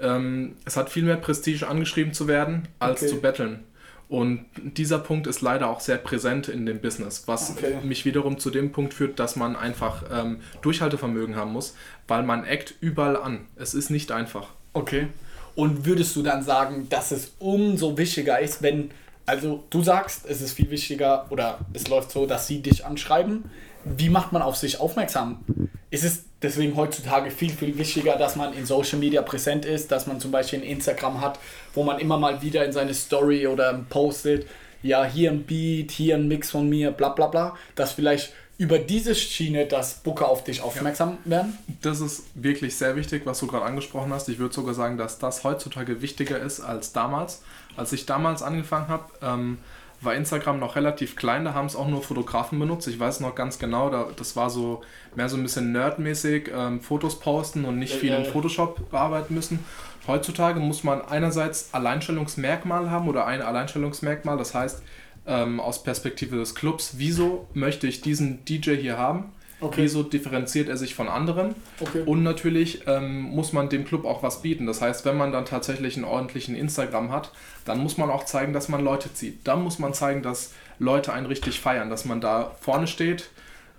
[0.00, 3.10] ähm, es hat viel mehr Prestige angeschrieben zu werden, als Okay.
[3.10, 3.60] zu betteln.
[4.08, 7.76] Und dieser Punkt ist leider auch sehr präsent in dem Business, was Okay.
[7.82, 11.74] mich wiederum zu dem Punkt führt, dass man einfach ähm, Durchhaltevermögen haben muss,
[12.06, 13.46] weil man eckt überall an.
[13.56, 14.48] Es ist nicht einfach.
[14.74, 15.08] Okay.
[15.56, 18.90] Und würdest du dann sagen, dass es umso wichtiger ist, wenn,
[19.24, 23.44] also du sagst, es ist viel wichtiger oder es läuft so, dass sie dich anschreiben.
[23.84, 25.44] Wie macht man auf sich aufmerksam?
[25.90, 30.06] Ist es deswegen heutzutage viel, viel wichtiger, dass man in Social Media präsent ist, dass
[30.06, 31.38] man zum Beispiel ein Instagram hat,
[31.74, 34.46] wo man immer mal wieder in seine Story oder postet,
[34.82, 38.78] ja, hier ein Beat, hier ein Mix von mir, bla bla bla, dass vielleicht über
[38.78, 41.30] diese Schiene, dass Booker auf dich aufmerksam ja.
[41.30, 41.58] werden?
[41.82, 44.28] Das ist wirklich sehr wichtig, was du gerade angesprochen hast.
[44.28, 47.42] Ich würde sogar sagen, dass das heutzutage wichtiger ist als damals.
[47.76, 49.58] Als ich damals angefangen habe, ähm,
[50.04, 52.88] war Instagram noch relativ klein, da haben es auch nur Fotografen benutzt.
[52.88, 54.82] Ich weiß noch ganz genau, da, das war so
[55.14, 59.64] mehr so ein bisschen nerdmäßig, ähm, Fotos posten und nicht viel in Photoshop bearbeiten müssen.
[60.06, 64.82] Heutzutage muss man einerseits Alleinstellungsmerkmal haben oder ein Alleinstellungsmerkmal, das heißt,
[65.26, 69.32] ähm, aus Perspektive des Clubs, wieso möchte ich diesen DJ hier haben?
[69.64, 69.82] Okay.
[69.82, 71.54] Wieso differenziert er sich von anderen?
[71.80, 72.02] Okay.
[72.04, 74.66] Und natürlich ähm, muss man dem Club auch was bieten.
[74.66, 77.32] Das heißt, wenn man dann tatsächlich einen ordentlichen Instagram hat,
[77.64, 79.46] dann muss man auch zeigen, dass man Leute zieht.
[79.46, 83.30] Dann muss man zeigen, dass Leute einen richtig feiern, dass man da vorne steht,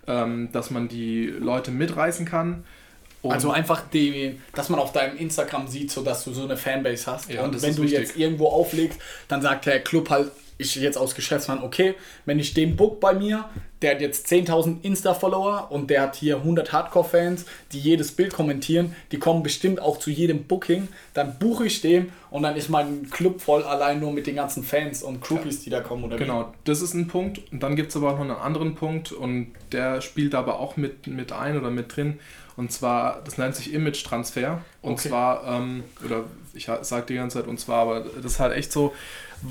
[0.07, 2.63] ähm, dass man die Leute mitreißen kann.
[3.21, 6.57] Und also einfach, die, dass man auf deinem Instagram sieht, so dass du so eine
[6.57, 7.29] Fanbase hast.
[7.29, 7.99] Ja, und wenn du wichtig.
[7.99, 11.95] jetzt irgendwo auflegst, dann sagt der Club halt, ich jetzt aus Geschäftsmann, okay,
[12.25, 13.45] wenn ich den book bei mir,
[13.81, 18.95] der hat jetzt 10.000 Insta-Follower und der hat hier 100 Hardcore-Fans, die jedes Bild kommentieren,
[19.11, 23.09] die kommen bestimmt auch zu jedem Booking, dann buche ich den und dann ist mein
[23.09, 26.05] Club voll allein nur mit den ganzen Fans und Groupies, die da kommen.
[26.05, 26.57] Oder genau, wie?
[26.63, 27.41] das ist ein Punkt.
[27.51, 30.77] Und dann gibt es aber auch noch einen anderen Punkt und der spielt aber auch
[30.77, 32.19] mit, mit ein oder mit drin.
[32.57, 34.61] Und zwar, das nennt sich Image-Transfer.
[34.81, 35.09] Und okay.
[35.09, 38.71] zwar, ähm, oder ich sage die ganze Zeit und zwar, aber das ist halt echt
[38.71, 38.93] so,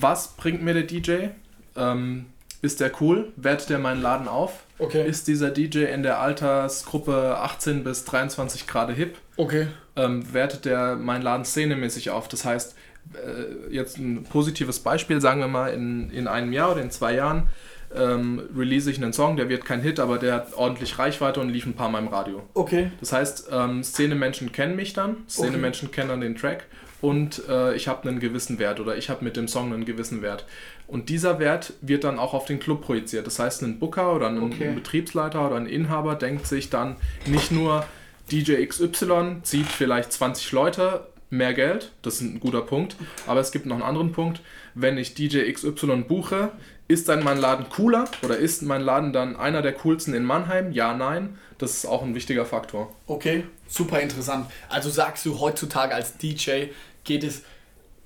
[0.00, 1.28] was bringt mir der DJ?
[1.76, 2.26] Ähm,
[2.62, 3.32] ist der cool?
[3.36, 4.64] Wertet der meinen Laden auf?
[4.78, 5.06] Okay.
[5.06, 9.18] Ist dieser DJ in der Altersgruppe 18 bis 23 Grad hip?
[9.36, 9.66] Okay.
[9.96, 12.26] Ähm, wertet der meinen Laden szenemäßig auf?
[12.28, 12.74] Das heißt,
[13.12, 17.14] äh, jetzt ein positives Beispiel, sagen wir mal, in, in einem Jahr oder in zwei
[17.14, 17.48] Jahren
[17.94, 21.50] ähm, release ich einen Song, der wird kein Hit, aber der hat ordentlich Reichweite und
[21.50, 22.42] lief ein paar Mal im Radio.
[22.54, 22.90] Okay.
[23.00, 25.96] Das heißt, ähm, Szene-Menschen kennen mich dann, Szene-Menschen okay.
[25.96, 26.64] kennen dann den Track
[27.04, 30.22] und äh, ich habe einen gewissen Wert oder ich habe mit dem Song einen gewissen
[30.22, 30.46] Wert.
[30.86, 33.26] Und dieser Wert wird dann auch auf den Club projiziert.
[33.26, 34.68] Das heißt, ein Booker oder ein, okay.
[34.68, 36.96] ein Betriebsleiter oder ein Inhaber denkt sich dann
[37.26, 37.84] nicht nur,
[38.32, 42.96] DJ XY zieht vielleicht 20 Leute, mehr Geld, das ist ein guter Punkt,
[43.26, 44.40] aber es gibt noch einen anderen Punkt.
[44.74, 46.52] Wenn ich DJ XY buche,
[46.88, 50.72] ist dann mein Laden cooler oder ist mein Laden dann einer der coolsten in Mannheim?
[50.72, 51.38] Ja, nein.
[51.58, 52.94] Das ist auch ein wichtiger Faktor.
[53.06, 54.46] Okay, super interessant.
[54.68, 56.66] Also sagst du heutzutage als DJ
[57.04, 57.42] geht es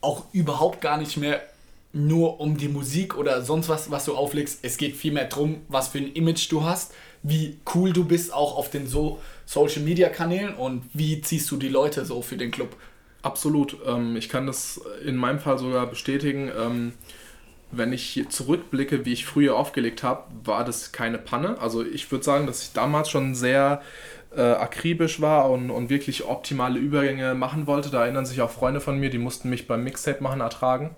[0.00, 1.42] auch überhaupt gar nicht mehr
[1.92, 4.60] nur um die Musik oder sonst was, was du auflegst.
[4.62, 6.92] Es geht vielmehr darum, was für ein Image du hast,
[7.22, 11.56] wie cool du bist auch auf den so Social Media Kanälen und wie ziehst du
[11.56, 12.76] die Leute so für den Club.
[13.22, 13.76] Absolut.
[13.86, 16.50] Ähm, ich kann das in meinem Fall sogar bestätigen.
[16.56, 16.92] Ähm,
[17.70, 21.58] wenn ich zurückblicke, wie ich früher aufgelegt habe, war das keine Panne.
[21.60, 23.82] Also ich würde sagen, dass ich damals schon sehr
[24.36, 27.90] äh, akribisch war und, und wirklich optimale Übergänge machen wollte.
[27.90, 30.90] Da erinnern sich auch Freunde von mir, die mussten mich beim Mixtape machen ertragen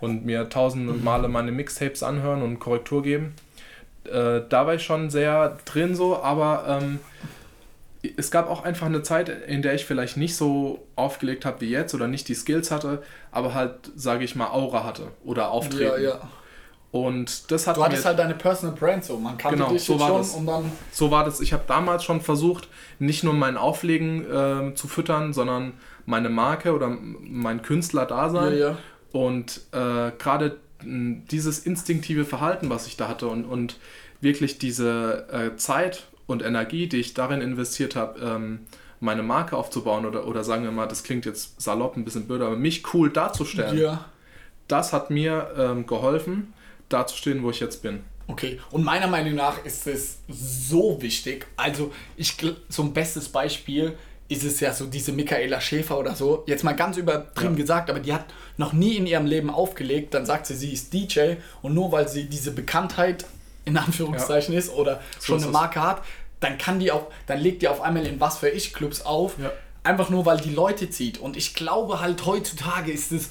[0.00, 1.04] und mir tausende mhm.
[1.04, 3.34] Male meine Mixtapes anhören und Korrektur geben.
[4.04, 6.98] Äh, da war ich schon sehr drin so, aber ähm,
[8.16, 11.70] es gab auch einfach eine Zeit, in der ich vielleicht nicht so aufgelegt habe wie
[11.70, 16.02] jetzt oder nicht die Skills hatte, aber halt, sage ich mal, Aura hatte oder Auftreten.
[16.02, 16.20] Ja, ja.
[16.92, 19.98] Und das hat Du hattest halt deine Personal Brand so, man kannte genau, dich so
[19.98, 20.34] war schon das.
[20.34, 20.72] und dann...
[20.92, 21.40] So war das.
[21.40, 22.68] Ich habe damals schon versucht,
[22.98, 25.72] nicht nur mein Auflegen äh, zu füttern, sondern
[26.04, 28.52] meine Marke oder mein Künstler-Dasein.
[28.52, 28.78] Ja, ja.
[29.10, 33.78] Und äh, gerade dieses instinktive Verhalten, was ich da hatte und, und
[34.20, 38.60] wirklich diese äh, Zeit und Energie, die ich darin investiert habe, ähm,
[39.00, 42.42] meine Marke aufzubauen oder, oder sagen wir mal, das klingt jetzt salopp, ein bisschen blöd,
[42.42, 44.04] aber mich cool darzustellen, ja.
[44.68, 46.52] das hat mir ähm, geholfen,
[46.92, 48.04] dazustehen, wo ich jetzt bin.
[48.28, 51.46] Okay, und meiner Meinung nach ist es so wichtig.
[51.56, 52.36] Also, ich
[52.68, 53.96] so ein bestes Beispiel
[54.28, 57.60] ist es ja so diese Michaela Schäfer oder so, jetzt mal ganz übertrieben ja.
[57.60, 58.24] gesagt, aber die hat
[58.56, 62.08] noch nie in ihrem Leben aufgelegt, dann sagt sie, sie ist DJ und nur weil
[62.08, 63.26] sie diese Bekanntheit
[63.64, 64.58] in Anführungszeichen ja.
[64.58, 66.02] ist oder so schon eine Marke hat,
[66.40, 69.38] dann kann die auch, dann legt die auf einmal in was für ich Clubs auf.
[69.38, 69.52] Ja.
[69.84, 71.18] Einfach nur, weil die Leute zieht.
[71.18, 73.30] Und ich glaube halt heutzutage ist es,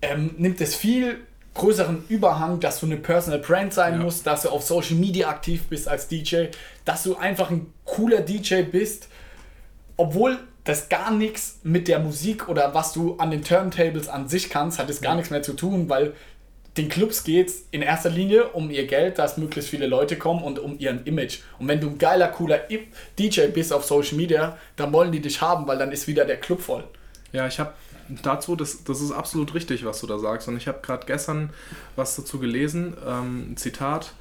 [0.00, 1.20] ähm, nimmt es viel
[1.54, 4.00] größeren Überhang, dass du eine Personal Brand sein ja.
[4.00, 6.46] musst, dass du auf Social Media aktiv bist als DJ,
[6.84, 9.08] dass du einfach ein cooler DJ bist,
[9.96, 14.48] obwohl das gar nichts mit der Musik oder was du an den Turntables an sich
[14.48, 15.16] kannst, hat es gar ja.
[15.16, 16.14] nichts mehr zu tun, weil
[16.76, 20.42] den Clubs geht es in erster Linie um ihr Geld, dass möglichst viele Leute kommen
[20.42, 21.40] und um ihren Image.
[21.58, 22.60] Und wenn du ein geiler, cooler
[23.18, 26.38] DJ bist auf Social Media, dann wollen die dich haben, weil dann ist wieder der
[26.38, 26.84] Club voll.
[27.32, 27.74] Ja, ich habe
[28.22, 30.48] dazu, das, das ist absolut richtig, was du da sagst.
[30.48, 31.50] Und ich habe gerade gestern
[31.96, 34.12] was dazu gelesen, ähm, Zitat.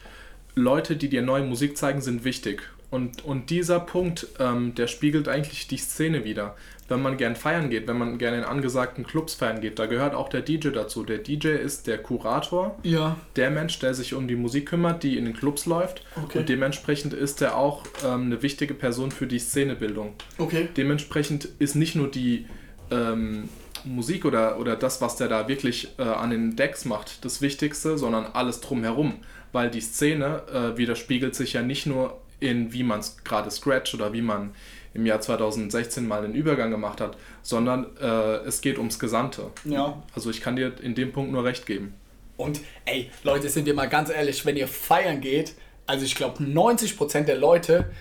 [0.55, 2.61] Leute, die dir neue Musik zeigen, sind wichtig.
[2.89, 6.55] Und, und dieser Punkt, ähm, der spiegelt eigentlich die Szene wieder.
[6.89, 10.13] Wenn man gern feiern geht, wenn man gerne in angesagten Clubs feiern geht, da gehört
[10.13, 11.05] auch der DJ dazu.
[11.05, 13.15] Der DJ ist der Kurator, Ja.
[13.37, 16.03] der Mensch, der sich um die Musik kümmert, die in den Clubs läuft.
[16.21, 16.39] Okay.
[16.39, 20.11] Und dementsprechend ist er auch ähm, eine wichtige Person für die Szenebildung.
[20.37, 20.67] Okay.
[20.75, 22.45] Dementsprechend ist nicht nur die
[22.91, 23.47] ähm,
[23.85, 27.97] Musik oder, oder das, was der da wirklich äh, an den Decks macht, das Wichtigste,
[27.97, 29.19] sondern alles drumherum.
[29.51, 33.93] Weil die Szene äh, widerspiegelt sich ja nicht nur in, wie man es gerade scratcht
[33.93, 34.51] oder wie man
[34.93, 39.51] im Jahr 2016 mal einen Übergang gemacht hat, sondern äh, es geht ums Gesamte.
[39.63, 40.01] Ja.
[40.13, 41.93] Also ich kann dir in dem Punkt nur recht geben.
[42.37, 45.53] Und ey, Leute, sind wir mal ganz ehrlich, wenn ihr feiern geht,
[45.85, 47.91] also ich glaube 90% der Leute,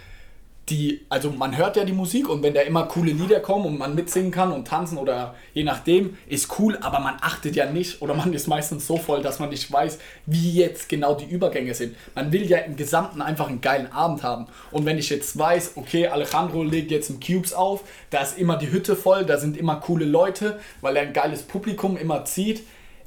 [0.70, 3.78] die, also man hört ja die Musik und wenn da immer coole Lieder kommen und
[3.78, 8.00] man mitsingen kann und tanzen oder je nachdem, ist cool, aber man achtet ja nicht
[8.00, 11.74] oder man ist meistens so voll, dass man nicht weiß, wie jetzt genau die Übergänge
[11.74, 11.96] sind.
[12.14, 14.46] Man will ja im Gesamten einfach einen geilen Abend haben.
[14.70, 18.56] Und wenn ich jetzt weiß, okay, Alejandro legt jetzt im Cubes auf, da ist immer
[18.56, 22.62] die Hütte voll, da sind immer coole Leute, weil er ein geiles Publikum immer zieht,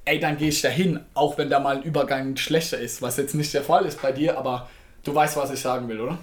[0.05, 3.35] ey, dann gehe ich dahin, auch wenn da mal ein Übergang schlechter ist, was jetzt
[3.35, 4.69] nicht der Fall ist bei dir, aber
[5.03, 6.17] du weißt, was ich sagen will, oder?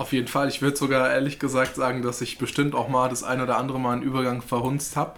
[0.00, 0.48] Auf jeden Fall.
[0.48, 3.78] Ich würde sogar ehrlich gesagt sagen, dass ich bestimmt auch mal das ein oder andere
[3.78, 5.16] Mal einen Übergang verhunzt habe.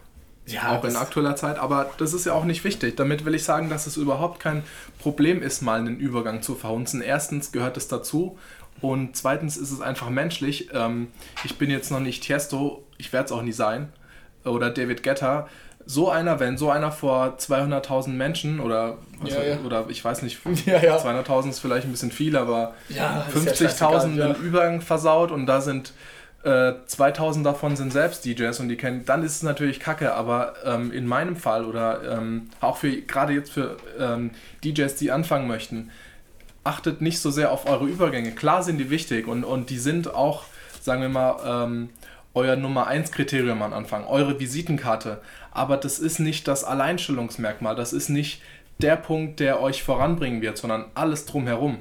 [0.48, 2.96] Ja, auch in aktueller Zeit, aber das ist ja auch nicht wichtig.
[2.96, 4.64] Damit will ich sagen, dass es überhaupt kein
[4.98, 7.00] Problem ist, mal einen Übergang zu verhunzen.
[7.00, 8.36] Erstens gehört es dazu
[8.80, 10.70] und zweitens ist es einfach menschlich.
[10.74, 11.12] Ähm,
[11.44, 13.92] ich bin jetzt noch nicht Tiesto, ich werde es auch nie sein,
[14.44, 15.48] oder David Guetta.
[15.86, 20.38] So einer, wenn so einer vor 200.000 Menschen oder, was Ja, oder ich weiß nicht,
[20.66, 20.96] Ja, ja.
[20.98, 24.24] 200.000 ist vielleicht ein bisschen viel, aber Ja, ist ja 50.000 scheißegal, ja.
[24.26, 25.92] einen Übergang versaut und da sind
[26.44, 30.54] äh, 2000 davon sind selbst DJs und die kennen, dann ist es natürlich kacke, aber
[30.64, 34.30] ähm, in meinem Fall oder ähm, auch für gerade jetzt für ähm,
[34.64, 35.90] DJs, die anfangen möchten,
[36.64, 38.32] achtet nicht so sehr auf eure Übergänge.
[38.32, 40.44] Klar sind die wichtig und, und die sind auch,
[40.80, 41.90] sagen wir mal, ähm,
[42.34, 45.20] euer Nummer 1 Kriterium am Anfang, eure Visitenkarte.
[45.50, 48.40] Aber das ist nicht das Alleinstellungsmerkmal, das ist nicht
[48.78, 51.78] der Punkt, der euch voranbringen wird, sondern alles drumherum.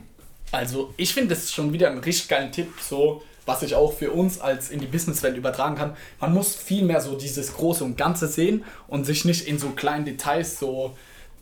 [0.52, 4.12] Also ich finde, das schon wieder ein richtig geiler Tipp, so was ich auch für
[4.12, 5.96] uns als in die Businesswelt übertragen kann.
[6.20, 9.70] Man muss viel mehr so dieses Große und Ganze sehen und sich nicht in so
[9.70, 10.96] kleinen Details so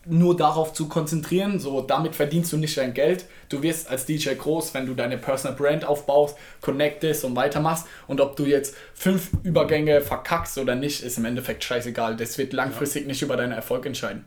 [0.05, 1.59] nur darauf zu konzentrieren.
[1.59, 3.25] So damit verdienst du nicht dein Geld.
[3.49, 7.85] Du wirst als DJ groß, wenn du deine Personal Brand aufbaust, connectest und weitermachst.
[8.07, 12.15] Und ob du jetzt fünf Übergänge verkackst oder nicht, ist im Endeffekt scheißegal.
[12.15, 14.25] Das wird langfristig nicht über deinen Erfolg entscheiden.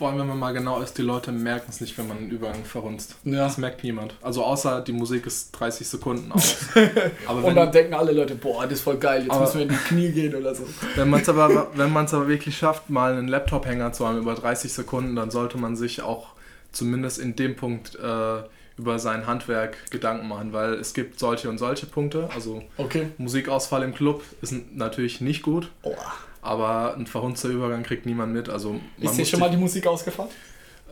[0.00, 2.30] Vor allem, wenn man mal genau ist, die Leute merken es nicht, wenn man einen
[2.30, 3.16] Übergang verhunzt.
[3.24, 3.40] Ja.
[3.44, 4.14] Das merkt niemand.
[4.22, 6.56] Also außer die Musik ist 30 Sekunden aus.
[7.26, 9.56] Aber Und wenn, dann denken alle Leute, boah, das ist voll geil, jetzt Aber- müssen
[9.58, 10.66] wir in die Knie gehen oder so.
[10.96, 14.72] wenn man es aber, wenn aber wirklich schafft, mal einen Laptop-Hänger zu haben über 30
[14.72, 16.28] Sekunden, dann sollte man sich auch
[16.72, 18.42] zumindest in dem Punkt äh,
[18.78, 22.30] über sein Handwerk Gedanken machen, weil es gibt solche und solche Punkte.
[22.34, 23.08] Also Okay.
[23.18, 25.94] Musikausfall im Club ist natürlich nicht gut, Boah.
[26.42, 28.48] Aber ein verhunzter Übergang kriegt niemand mit.
[28.48, 30.30] Also man Ist dir schon mal die Musik ausgefallen?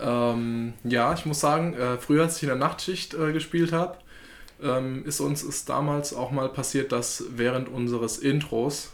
[0.01, 3.96] Ähm, ja, ich muss sagen, äh, früher, als ich in der Nachtschicht äh, gespielt habe,
[4.62, 8.92] ähm, ist uns ist damals auch mal passiert, dass während unseres Intros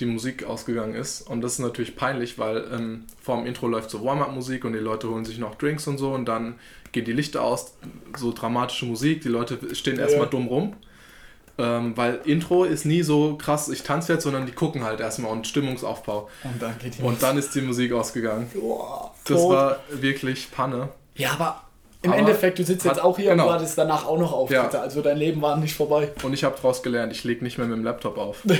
[0.00, 1.22] die Musik ausgegangen ist.
[1.22, 4.78] Und das ist natürlich peinlich, weil ähm, vor dem Intro läuft so Warm-Up-Musik und die
[4.78, 6.56] Leute holen sich noch Drinks und so und dann
[6.92, 7.74] gehen die Lichter aus,
[8.16, 10.02] so dramatische Musik, die Leute stehen Ja.
[10.02, 10.74] erstmal dumm rum.
[11.58, 15.32] Ähm, weil Intro ist nie so krass, ich tanze jetzt, sondern die gucken halt erstmal
[15.32, 16.28] und Stimmungsaufbau.
[16.44, 18.50] Und dann geht die Und dann ist die Musik ausgegangen.
[18.54, 20.90] Boah, Das war wirklich Panne.
[21.14, 21.62] Ja, aber
[22.02, 23.44] im Aber Endeffekt, du sitzt jetzt hat- auch hier genau.
[23.44, 24.76] und du hattest danach auch noch Auftritte.
[24.76, 24.82] Ja.
[24.82, 26.12] Also dein Leben war nicht vorbei.
[26.22, 28.42] Und ich habe daraus gelernt, ich lege nicht mehr mit dem Laptop auf.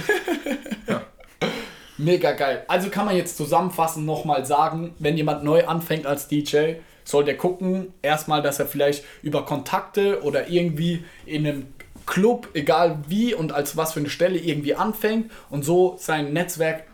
[1.98, 2.64] Mega geil.
[2.68, 6.74] Also kann man jetzt zusammenfassend nochmal sagen, wenn jemand neu anfängt als DJ,
[7.04, 11.66] soll der gucken, erstmal, dass er vielleicht über Kontakte oder irgendwie in einem
[12.06, 16.84] Club, egal wie und als was für eine Stelle irgendwie anfängt und so sein Netzwerk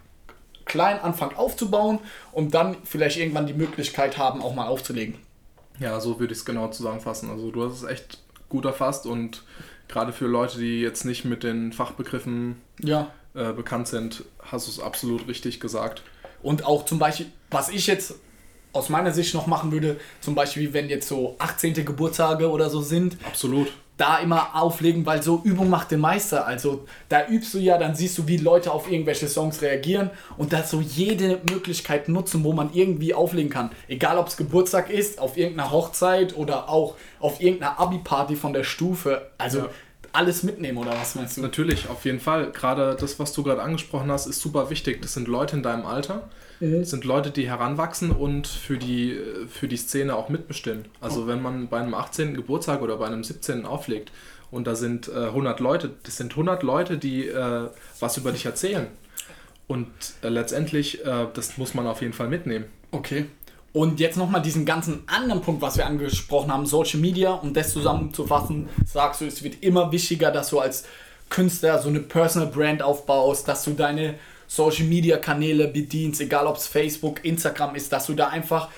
[0.65, 1.99] klein anfängt aufzubauen
[2.33, 5.17] und dann vielleicht irgendwann die Möglichkeit haben, auch mal aufzulegen.
[5.79, 7.31] Ja, so würde ich es genau zusammenfassen.
[7.31, 9.43] Also du hast es echt gut erfasst und
[9.89, 13.11] gerade für Leute, die jetzt nicht mit den Fachbegriffen Ja.
[13.35, 16.03] äh, bekannt sind, hast du es absolut richtig gesagt.
[16.43, 18.15] Und auch zum Beispiel, was ich jetzt
[18.73, 21.75] aus meiner Sicht noch machen würde, zum Beispiel, wenn jetzt so 18.
[21.85, 23.73] Geburtstage oder so sind, Absolut.
[24.03, 26.45] Da immer auflegen, weil so Übung macht den Meister.
[26.45, 30.53] Also da übst du ja, dann siehst du, wie Leute auf irgendwelche Songs reagieren und
[30.53, 33.71] da so jede Möglichkeit nutzen, wo man irgendwie auflegen kann.
[33.87, 38.65] Egal ob es Geburtstag ist, auf irgendeiner Hochzeit oder auch auf irgendeiner Abi-Party von der
[38.65, 39.31] Stufe.
[39.39, 39.69] Also Ja.
[40.13, 41.41] alles mitnehmen oder was meinst du?
[41.41, 42.51] Natürlich, auf jeden Fall.
[42.51, 45.01] Gerade das, was du gerade angesprochen hast, ist super wichtig.
[45.01, 46.29] Das sind Leute in deinem Alter,
[46.63, 46.85] Mhm.
[46.85, 50.85] sind Leute, die heranwachsen und für die, für die Szene auch mitbestimmen.
[51.01, 52.35] Also wenn man bei einem 18.
[52.35, 53.67] Geburtstag oder bei einem 17.
[53.67, 54.13] auflegt
[54.53, 58.47] und da sind äh, 100 Leute, das sind 100 Leute, die äh, was über dich
[58.47, 58.87] erzählen.
[59.67, 59.89] Und
[60.23, 62.67] äh, letztendlich, äh, das muss man auf jeden Fall mitnehmen.
[62.93, 63.27] Okay.
[63.73, 67.73] Und jetzt nochmal diesen ganzen anderen Punkt, was wir angesprochen haben, Social Media, um das
[67.73, 70.85] zusammenzufassen, sagst du, es wird immer wichtiger, dass du als
[71.29, 74.15] Künstler so eine Personal Brand aufbaust, dass du deine
[74.55, 78.69] Social Media Kanäle bedienst, egal ob es Facebook, Instagram ist, dass du da einfach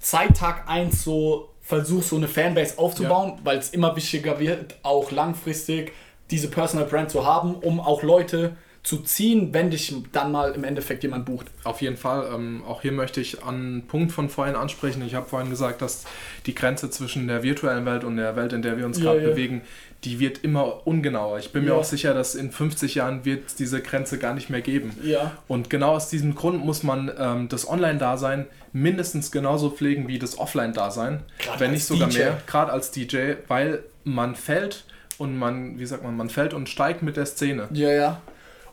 [0.00, 5.12] seit Tag 1 so versuchst, so eine Fanbase aufzubauen, weil es immer wichtiger wird, auch
[5.12, 5.92] langfristig
[6.32, 10.62] diese Personal Brand zu haben, um auch Leute zu ziehen, wenn dich dann mal im
[10.62, 11.46] Endeffekt jemand bucht.
[11.64, 12.28] Auf jeden Fall.
[12.34, 15.02] Ähm, auch hier möchte ich einen Punkt von vorhin ansprechen.
[15.06, 16.04] Ich habe vorhin gesagt, dass
[16.46, 19.22] die Grenze zwischen der virtuellen Welt und der Welt, in der wir uns Ja, gerade
[19.22, 19.28] ja.
[19.30, 19.62] bewegen,
[20.04, 21.38] die wird immer ungenauer.
[21.38, 21.76] Ich bin mir Ja.
[21.76, 24.92] auch sicher, dass in 50 Jahren wird es diese Grenze gar nicht mehr geben.
[25.02, 25.32] Ja.
[25.48, 30.36] Und genau aus diesem Grund muss man ähm, das Online-Dasein mindestens genauso pflegen wie das
[30.36, 31.20] Offline-Dasein,
[31.56, 32.18] wenn nicht sogar DJ.
[32.18, 34.84] mehr, gerade als DJ, weil man fällt
[35.16, 37.68] und man, wie sagt man, man fällt und steigt mit der Szene.
[37.72, 38.20] Ja, ja.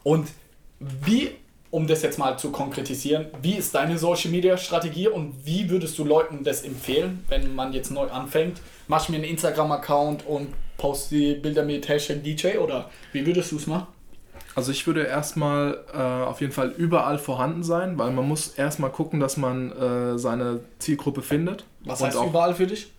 [0.03, 0.29] Und
[0.79, 1.31] wie,
[1.69, 5.97] um das jetzt mal zu konkretisieren, wie ist deine Social Media Strategie und wie würdest
[5.97, 8.61] du Leuten das empfehlen, wenn man jetzt neu anfängt?
[8.87, 13.51] Machst du mir einen Instagram-Account und post die Bilder mit Hashtag DJ oder wie würdest
[13.51, 13.87] du es machen?
[14.53, 18.89] Also ich würde erstmal äh, auf jeden Fall überall vorhanden sein, weil man muss erstmal
[18.89, 21.63] gucken, dass man äh, seine Zielgruppe findet.
[21.85, 22.91] Was heißt auch überall für dich?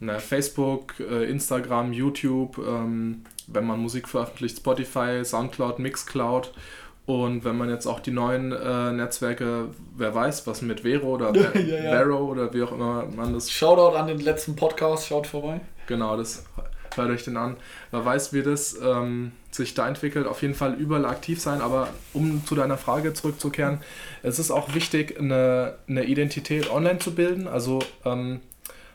[0.00, 6.52] na, Facebook, äh, Instagram, YouTube, ähm, wenn man Musik veröffentlicht, Spotify, Soundcloud, Mixcloud.
[7.06, 11.34] Und wenn man jetzt auch die neuen äh, Netzwerke, wer weiß, was mit Vero oder
[11.54, 11.90] Ja, ja.
[11.90, 15.60] Vero oder wie auch immer man das Shoutout an den letzten Podcast, schaut vorbei.
[15.86, 16.44] Genau, das
[16.94, 17.56] hört euch den an.
[17.90, 20.26] Wer weiß, wie das ähm, sich da entwickelt.
[20.26, 21.62] Auf jeden Fall überall aktiv sein.
[21.62, 23.78] Aber um zu deiner Frage zurückzukehren,
[24.22, 27.48] es ist auch wichtig, eine, eine Identität online zu bilden.
[27.48, 28.40] Also ähm,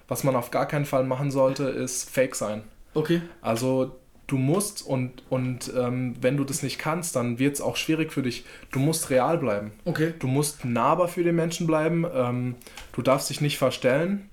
[0.07, 2.63] was man auf gar keinen Fall machen sollte, ist Fake sein.
[2.93, 3.21] Okay.
[3.41, 3.95] Also
[4.27, 8.11] du musst und, und ähm, wenn du das nicht kannst, dann wird es auch schwierig
[8.13, 8.45] für dich.
[8.71, 9.71] Du musst real bleiben.
[9.85, 10.13] Okay.
[10.19, 12.05] Du musst nahbar für den Menschen bleiben.
[12.13, 12.55] Ähm,
[12.93, 14.29] du darfst dich nicht verstellen.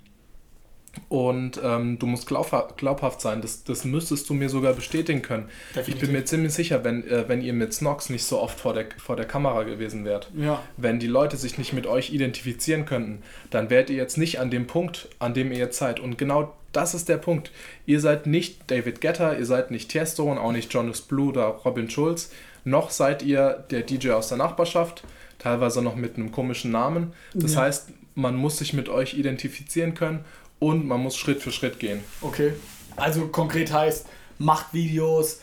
[1.08, 3.40] Und ähm, du musst glaubha glaubhaft sein.
[3.42, 5.48] Das, das müsstest du mir sogar bestätigen können.
[5.70, 6.00] Ich Definitiv.
[6.08, 8.86] bin mir ziemlich sicher, wenn, äh, wenn ihr mit Snox nicht so oft vor der,
[8.98, 10.60] vor der Kamera gewesen wärt, Ja.
[10.76, 14.50] wenn die Leute sich nicht mit euch identifizieren könnten, dann wärt ihr jetzt nicht an
[14.50, 16.00] dem Punkt, an dem ihr jetzt seid.
[16.00, 17.50] Und genau das ist der Punkt.
[17.86, 21.46] Ihr seid nicht David Guetta, ihr seid nicht Tiesto und auch nicht Jonas Blue oder
[21.46, 22.30] Robin Schulz.
[22.64, 25.02] Noch seid ihr der DJ aus der Nachbarschaft,
[25.38, 27.12] teilweise noch mit einem komischen Namen.
[27.34, 27.62] Das Ja.
[27.62, 30.24] heißt, man muss sich mit euch identifizieren können
[30.58, 32.00] und man muss Schritt für Schritt gehen.
[32.20, 32.52] Okay.
[32.96, 34.06] Also konkret heißt,
[34.38, 35.40] macht Videos,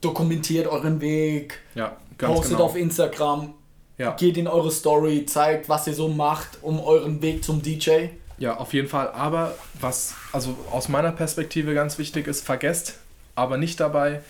[0.00, 2.64] dokumentiert euren Weg, Ja, postet genau.
[2.64, 3.54] auf Instagram,
[3.98, 4.12] ja.
[4.16, 8.08] geht in eure Story, zeigt, was ihr so macht, um euren Weg zum DJ.
[8.38, 9.10] Ja, auf jeden Fall.
[9.10, 12.98] Aber was also aus meiner Perspektive ganz wichtig ist, vergesst
[13.34, 14.20] aber nicht dabei,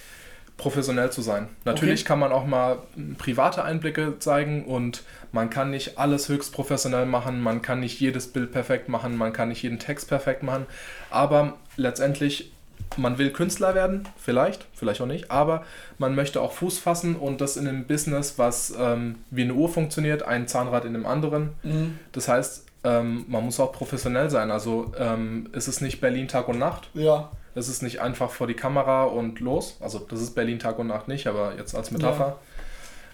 [0.56, 1.48] professionell zu sein.
[1.64, 2.08] Natürlich Okay.
[2.08, 5.02] kann man auch mal m, private Einblicke zeigen und
[5.32, 9.32] man kann nicht alles höchst professionell machen, man kann nicht jedes Bild perfekt machen, man
[9.32, 10.66] kann nicht jeden Text perfekt machen,
[11.10, 12.52] aber letztendlich
[12.96, 15.64] man will Künstler werden, vielleicht, vielleicht auch nicht, aber
[15.98, 19.68] man möchte auch Fuß fassen und das in einem Business, was ähm, wie eine Uhr
[19.68, 21.50] funktioniert, ein Zahnrad in dem anderen.
[21.64, 21.98] Mhm.
[22.12, 24.50] Das heißt, ähm, man muss auch professionell sein.
[24.50, 26.88] Also ähm, es ist nicht Berlin Tag und Nacht.
[26.94, 27.30] Ja.
[27.54, 29.76] Es ist nicht einfach vor die Kamera und los.
[29.80, 32.38] Also das ist Berlin Tag und Nacht nicht, aber jetzt als Metapher.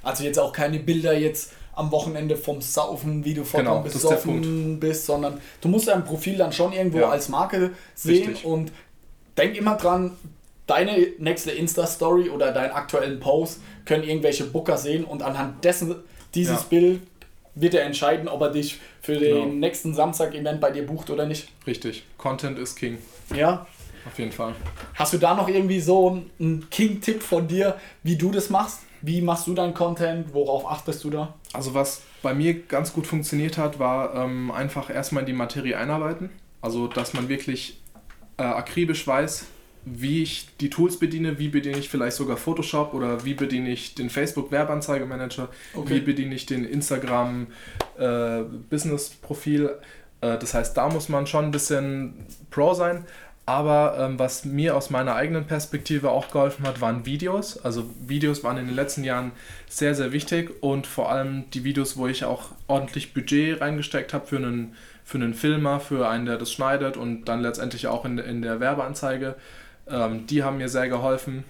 [0.03, 4.79] Also jetzt auch keine Bilder jetzt am Wochenende vom Saufen, wie du vollkommen Genau, besoffen
[4.81, 7.09] bist, sondern du musst dein Profil dann schon irgendwo Ja.
[7.11, 8.45] als Marke sehen Richtig.
[8.45, 8.73] und
[9.39, 10.11] denk immer dran,
[10.67, 15.95] deine nächste Insta-Story oder deinen aktuellen Post können irgendwelche Booker sehen und anhand dessen,
[16.35, 16.67] dieses Ja.
[16.69, 17.01] Bild
[17.55, 19.47] wird er entscheiden, ob er dich für den Genau.
[19.55, 21.49] nächsten Samstag-Event bei dir bucht oder nicht.
[21.67, 22.05] Richtig.
[22.19, 22.99] Content ist King.
[23.35, 23.67] Ja.
[24.07, 24.55] Auf jeden Fall.
[24.95, 28.81] Hast du da noch irgendwie so einen King-Tipp von dir, wie du das machst?
[29.01, 30.33] Wie machst du deinen Content?
[30.33, 31.35] Worauf achtest du da?
[31.53, 35.77] Also was bei mir ganz gut funktioniert hat, war ähm, einfach erstmal in die Materie
[35.77, 36.31] einarbeiten.
[36.61, 37.81] Also dass man wirklich
[38.39, 39.47] äh, akribisch weiß,
[39.85, 43.95] wie ich die Tools bediene, wie bediene ich vielleicht sogar Photoshop oder wie bediene ich
[43.95, 45.97] den Facebook Werbeanzeigemanager, Okay.
[45.97, 47.49] wie bediene ich den Instagram
[47.99, 49.71] äh, Business Profil.
[50.21, 52.15] Äh, das heißt, da muss man schon ein bisschen
[52.51, 53.05] Pro sein.
[53.45, 57.59] Aber ähm, was mir aus meiner eigenen Perspektive auch geholfen hat, waren Videos.
[57.59, 59.33] Also Videos waren in den letzten Jahren
[59.69, 64.29] sehr, sehr wichtig und vor allem die Videos, wo ich auch ordentlich Budget reingesteckt habe
[64.29, 68.19] für einen, für einen Filmer, für einen, der das schneidet und dann letztendlich auch in,
[68.19, 69.35] in der Werbeanzeige,
[69.91, 71.45] ähm, die haben mir sehr geholfen.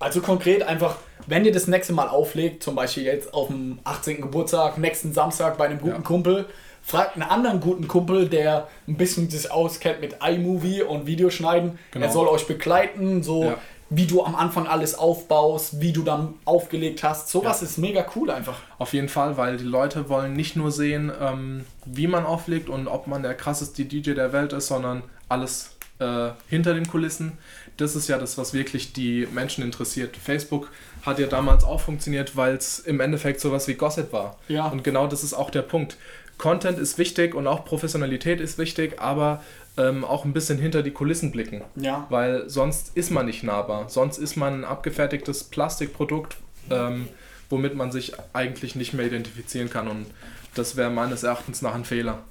[0.00, 4.20] Also konkret einfach, wenn ihr das nächste Mal auflegt, zum Beispiel jetzt auf dem 18.
[4.20, 6.00] Geburtstag, nächsten Samstag bei einem guten Ja.
[6.02, 6.46] Kumpel,
[6.82, 11.78] fragt einen anderen guten Kumpel, der ein bisschen sich auskennt mit iMovie und Videoschneiden.
[11.90, 12.06] Genau.
[12.06, 13.58] Er soll euch begleiten, so Ja.
[13.90, 17.28] wie du am Anfang alles aufbaust, wie du dann aufgelegt hast.
[17.28, 18.60] Sowas ist mega cool einfach.
[18.78, 22.86] Auf jeden Fall, weil die Leute wollen nicht nur sehen, ähm, wie man auflegt und
[22.86, 27.36] ob man der krasseste DJ der Welt ist, sondern alles äh, hinter den Kulissen.
[27.78, 30.16] Das ist ja das, was wirklich die Menschen interessiert.
[30.16, 30.70] Facebook
[31.02, 34.36] hat ja damals auch funktioniert, weil es im Endeffekt sowas wie Gossip war.
[34.48, 34.66] Ja.
[34.68, 35.96] Und genau das ist auch der Punkt.
[36.38, 39.42] Content ist wichtig und auch Professionalität ist wichtig, aber
[39.76, 41.62] ähm, auch ein bisschen hinter die Kulissen blicken.
[41.76, 42.06] Ja.
[42.10, 43.88] Weil sonst ist man nicht nahbar.
[43.88, 46.36] Sonst ist man ein abgefertigtes Plastikprodukt,
[46.70, 47.08] ähm,
[47.48, 49.88] womit man sich eigentlich nicht mehr identifizieren kann.
[49.88, 50.06] Und
[50.54, 52.22] das wäre meines Erachtens nach ein Fehler.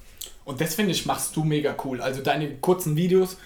[0.45, 2.01] Und das finde ich, machst du mega cool.
[2.01, 3.37] Also deine kurzen Videos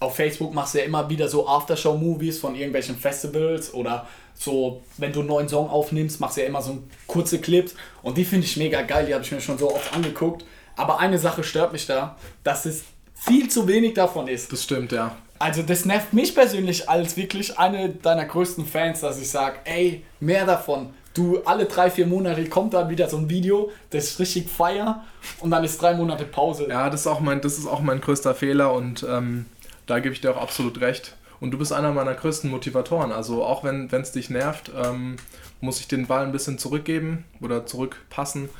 [0.00, 5.12] auf Facebook machst du ja immer wieder so Aftershow-Movies von irgendwelchen Festivals oder so, wenn
[5.12, 7.74] du einen neuen Song aufnimmst, machst du ja immer so kurze Clips.
[8.02, 10.44] Und die finde ich mega geil, die habe ich mir schon so oft angeguckt.
[10.76, 12.84] Aber eine Sache stört mich da, dass es
[13.14, 14.50] viel zu wenig davon ist.
[14.50, 15.14] Das stimmt, ja.
[15.38, 20.02] Also das nervt mich persönlich als wirklich eine deiner größten Fans, dass ich sage, ey,
[20.20, 20.94] mehr davon.
[21.12, 25.04] Du, alle drei, vier Monate kommt dann wieder so ein Video, das ist richtig feier
[25.40, 26.68] und dann ist drei Monate Pause.
[26.68, 29.46] Ja, das ist auch mein, das ist auch mein größter Fehler und ähm,
[29.90, 31.16] da gebe ich dir auch absolut recht.
[31.40, 33.12] Und du bist einer meiner größten Motivatoren.
[33.12, 35.16] Also auch wenn es dich nervt, ähm,
[35.60, 38.50] muss ich den Ball ein bisschen zurückgeben oder zurückpassen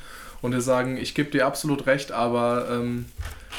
[0.42, 3.06] und dir sagen, ich gebe dir absolut recht, aber ähm,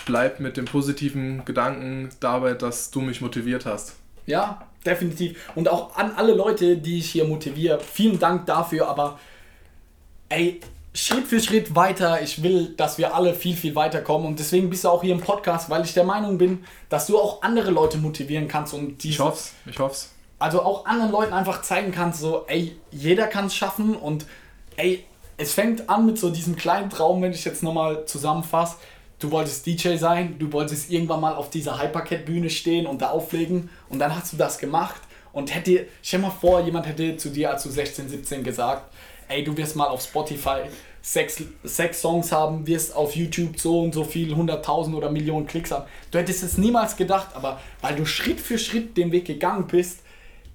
[0.06, 3.94] bleib mit dem positiven Gedanken dabei, dass du mich motiviert hast.
[4.26, 5.40] Ja, definitiv.
[5.56, 9.20] Und auch an alle Leute, die ich hier motiviere, vielen Dank dafür, aber
[10.30, 10.60] ey,
[10.94, 12.22] Schritt für Schritt weiter.
[12.22, 15.22] Ich will, dass wir alle viel, viel weiterkommen und deswegen bist du auch hier im
[15.22, 19.10] Podcast, weil ich der Meinung bin, dass du auch andere Leute motivieren kannst und die
[19.10, 20.12] Ich hoff's, ich hoff's.
[20.38, 24.26] also auch anderen Leuten einfach zeigen kannst, so, ey, jeder kann es schaffen und
[24.76, 25.06] ey,
[25.38, 28.76] es fängt an mit so diesem kleinen Traum, wenn ich jetzt nochmal zusammenfasse.
[29.20, 33.70] Du wolltest DJ sein, du wolltest irgendwann mal auf dieser Hypercat-Bühne stehen und da auflegen
[33.88, 35.00] und dann hast du das gemacht
[35.32, 38.91] und hätte, stell mal vor, jemand hätte zu dir, als du 16, 17 gesagt,
[39.32, 40.62] ey, du wirst mal auf Spotify
[41.02, 45.72] sechs, sechs Songs haben, wirst auf YouTube so und so viel, 100.000 oder Millionen Klicks
[45.72, 45.86] haben.
[46.12, 50.02] Du hättest es niemals gedacht, aber weil du Schritt für Schritt den Weg gegangen bist,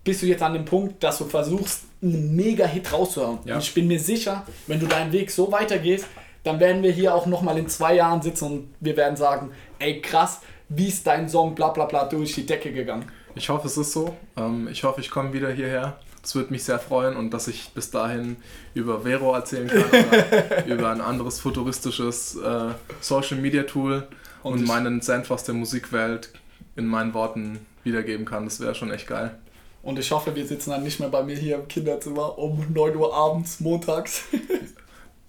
[0.05, 3.41] bist du jetzt an dem Punkt, dass du versuchst, einen Mega-Hit rauszuhauen.
[3.45, 3.57] Ja.
[3.57, 6.07] Und ich bin mir sicher, wenn du deinen Weg so weitergehst,
[6.45, 9.51] dann werden wir hier auch nochmal in zwei Jahren sitzen und wir werden sagen,
[9.81, 13.11] ey krass, wie ist dein Song bla bla bla durch die Decke gegangen.
[13.35, 14.15] Ich hoffe, es ist so.
[14.37, 15.99] Ähm, ich hoffe, ich komme wieder hierher.
[16.27, 18.35] Das würde mich sehr freuen und dass ich bis dahin
[18.75, 22.71] über Vero erzählen kann oder über ein anderes futuristisches äh,
[23.01, 24.09] Social Media Tool
[24.43, 26.31] Und und, meinen Senf aus der Musikwelt
[26.75, 28.45] in meinen Worten wiedergeben kann.
[28.45, 29.39] Das wäre schon echt geil.
[29.85, 32.97] Und ich hoffe, wir sitzen dann nicht mehr bei mir hier im Kinderzimmer um 9
[32.97, 34.25] Uhr abends, montags.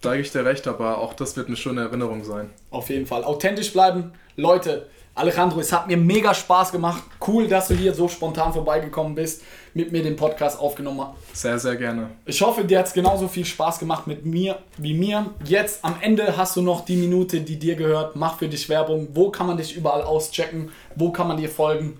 [0.01, 2.51] Da gebe ich dir recht, aber auch das wird eine schöne Erinnerung sein.
[2.69, 3.23] Auf jeden Fall.
[3.23, 4.11] Authentisch bleiben.
[4.35, 4.87] Leute,
[5.17, 7.03] Alejandro, es hat mir mega Spaß gemacht.
[7.25, 9.41] Cool, dass du hier so spontan vorbeigekommen bist,
[9.73, 11.41] mit mir den Podcast aufgenommen hast.
[11.41, 12.11] Sehr, sehr gerne.
[12.25, 15.31] Ich hoffe, dir hat es genauso viel Spaß gemacht mit mir wie mir.
[15.43, 18.15] Jetzt am Ende hast du noch die Minute, die dir gehört.
[18.15, 19.09] Mach für dich Werbung.
[19.13, 20.69] Wo kann man dich überall auschecken?
[20.95, 21.99] Wo kann man dir folgen?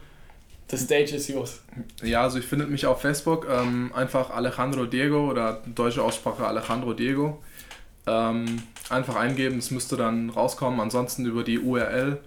[0.70, 1.62] The stage is yours.
[2.04, 6.94] Ja, also ich findet mich auf Facebook ähm, einfach Alejandro Diego oder deutsche Aussprache Alejandro
[6.94, 7.42] Diego.
[8.06, 10.80] Ähm, einfach eingeben, es müsste dann rauskommen.
[10.80, 12.20] Ansonsten über die URL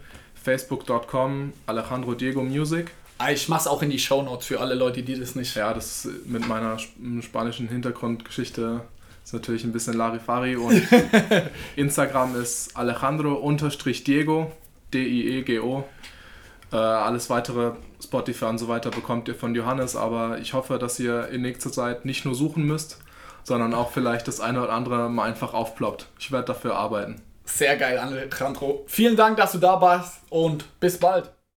[0.43, 2.91] facebook.com Alejandro Diego Music.
[3.19, 5.55] Ah, Ich mach's auch in die Shownotes für alle Leute, die das nicht.
[5.55, 8.83] Ja, das ist mit meiner sp- spanischen Hintergrundgeschichte
[9.23, 10.83] ist natürlich ein bisschen Larifari und
[11.77, 14.51] Instagram ist Alejandro-Diego,
[14.95, 15.85] D-I-E-G-O.
[16.73, 17.73] Äh, alles weitere,
[18.03, 21.71] Spotify und so weiter, bekommt ihr von Johannes, aber ich hoffe, dass ihr in nächster
[21.73, 22.99] Zeit nicht nur suchen müsst,
[23.43, 26.07] sondern auch vielleicht das eine oder andere mal einfach aufploppt.
[26.19, 27.21] Ich werde dafür arbeiten.
[27.45, 28.85] Sehr geil, Alejandro.
[28.87, 31.31] Vielen Dank, dass du da warst und bis bald.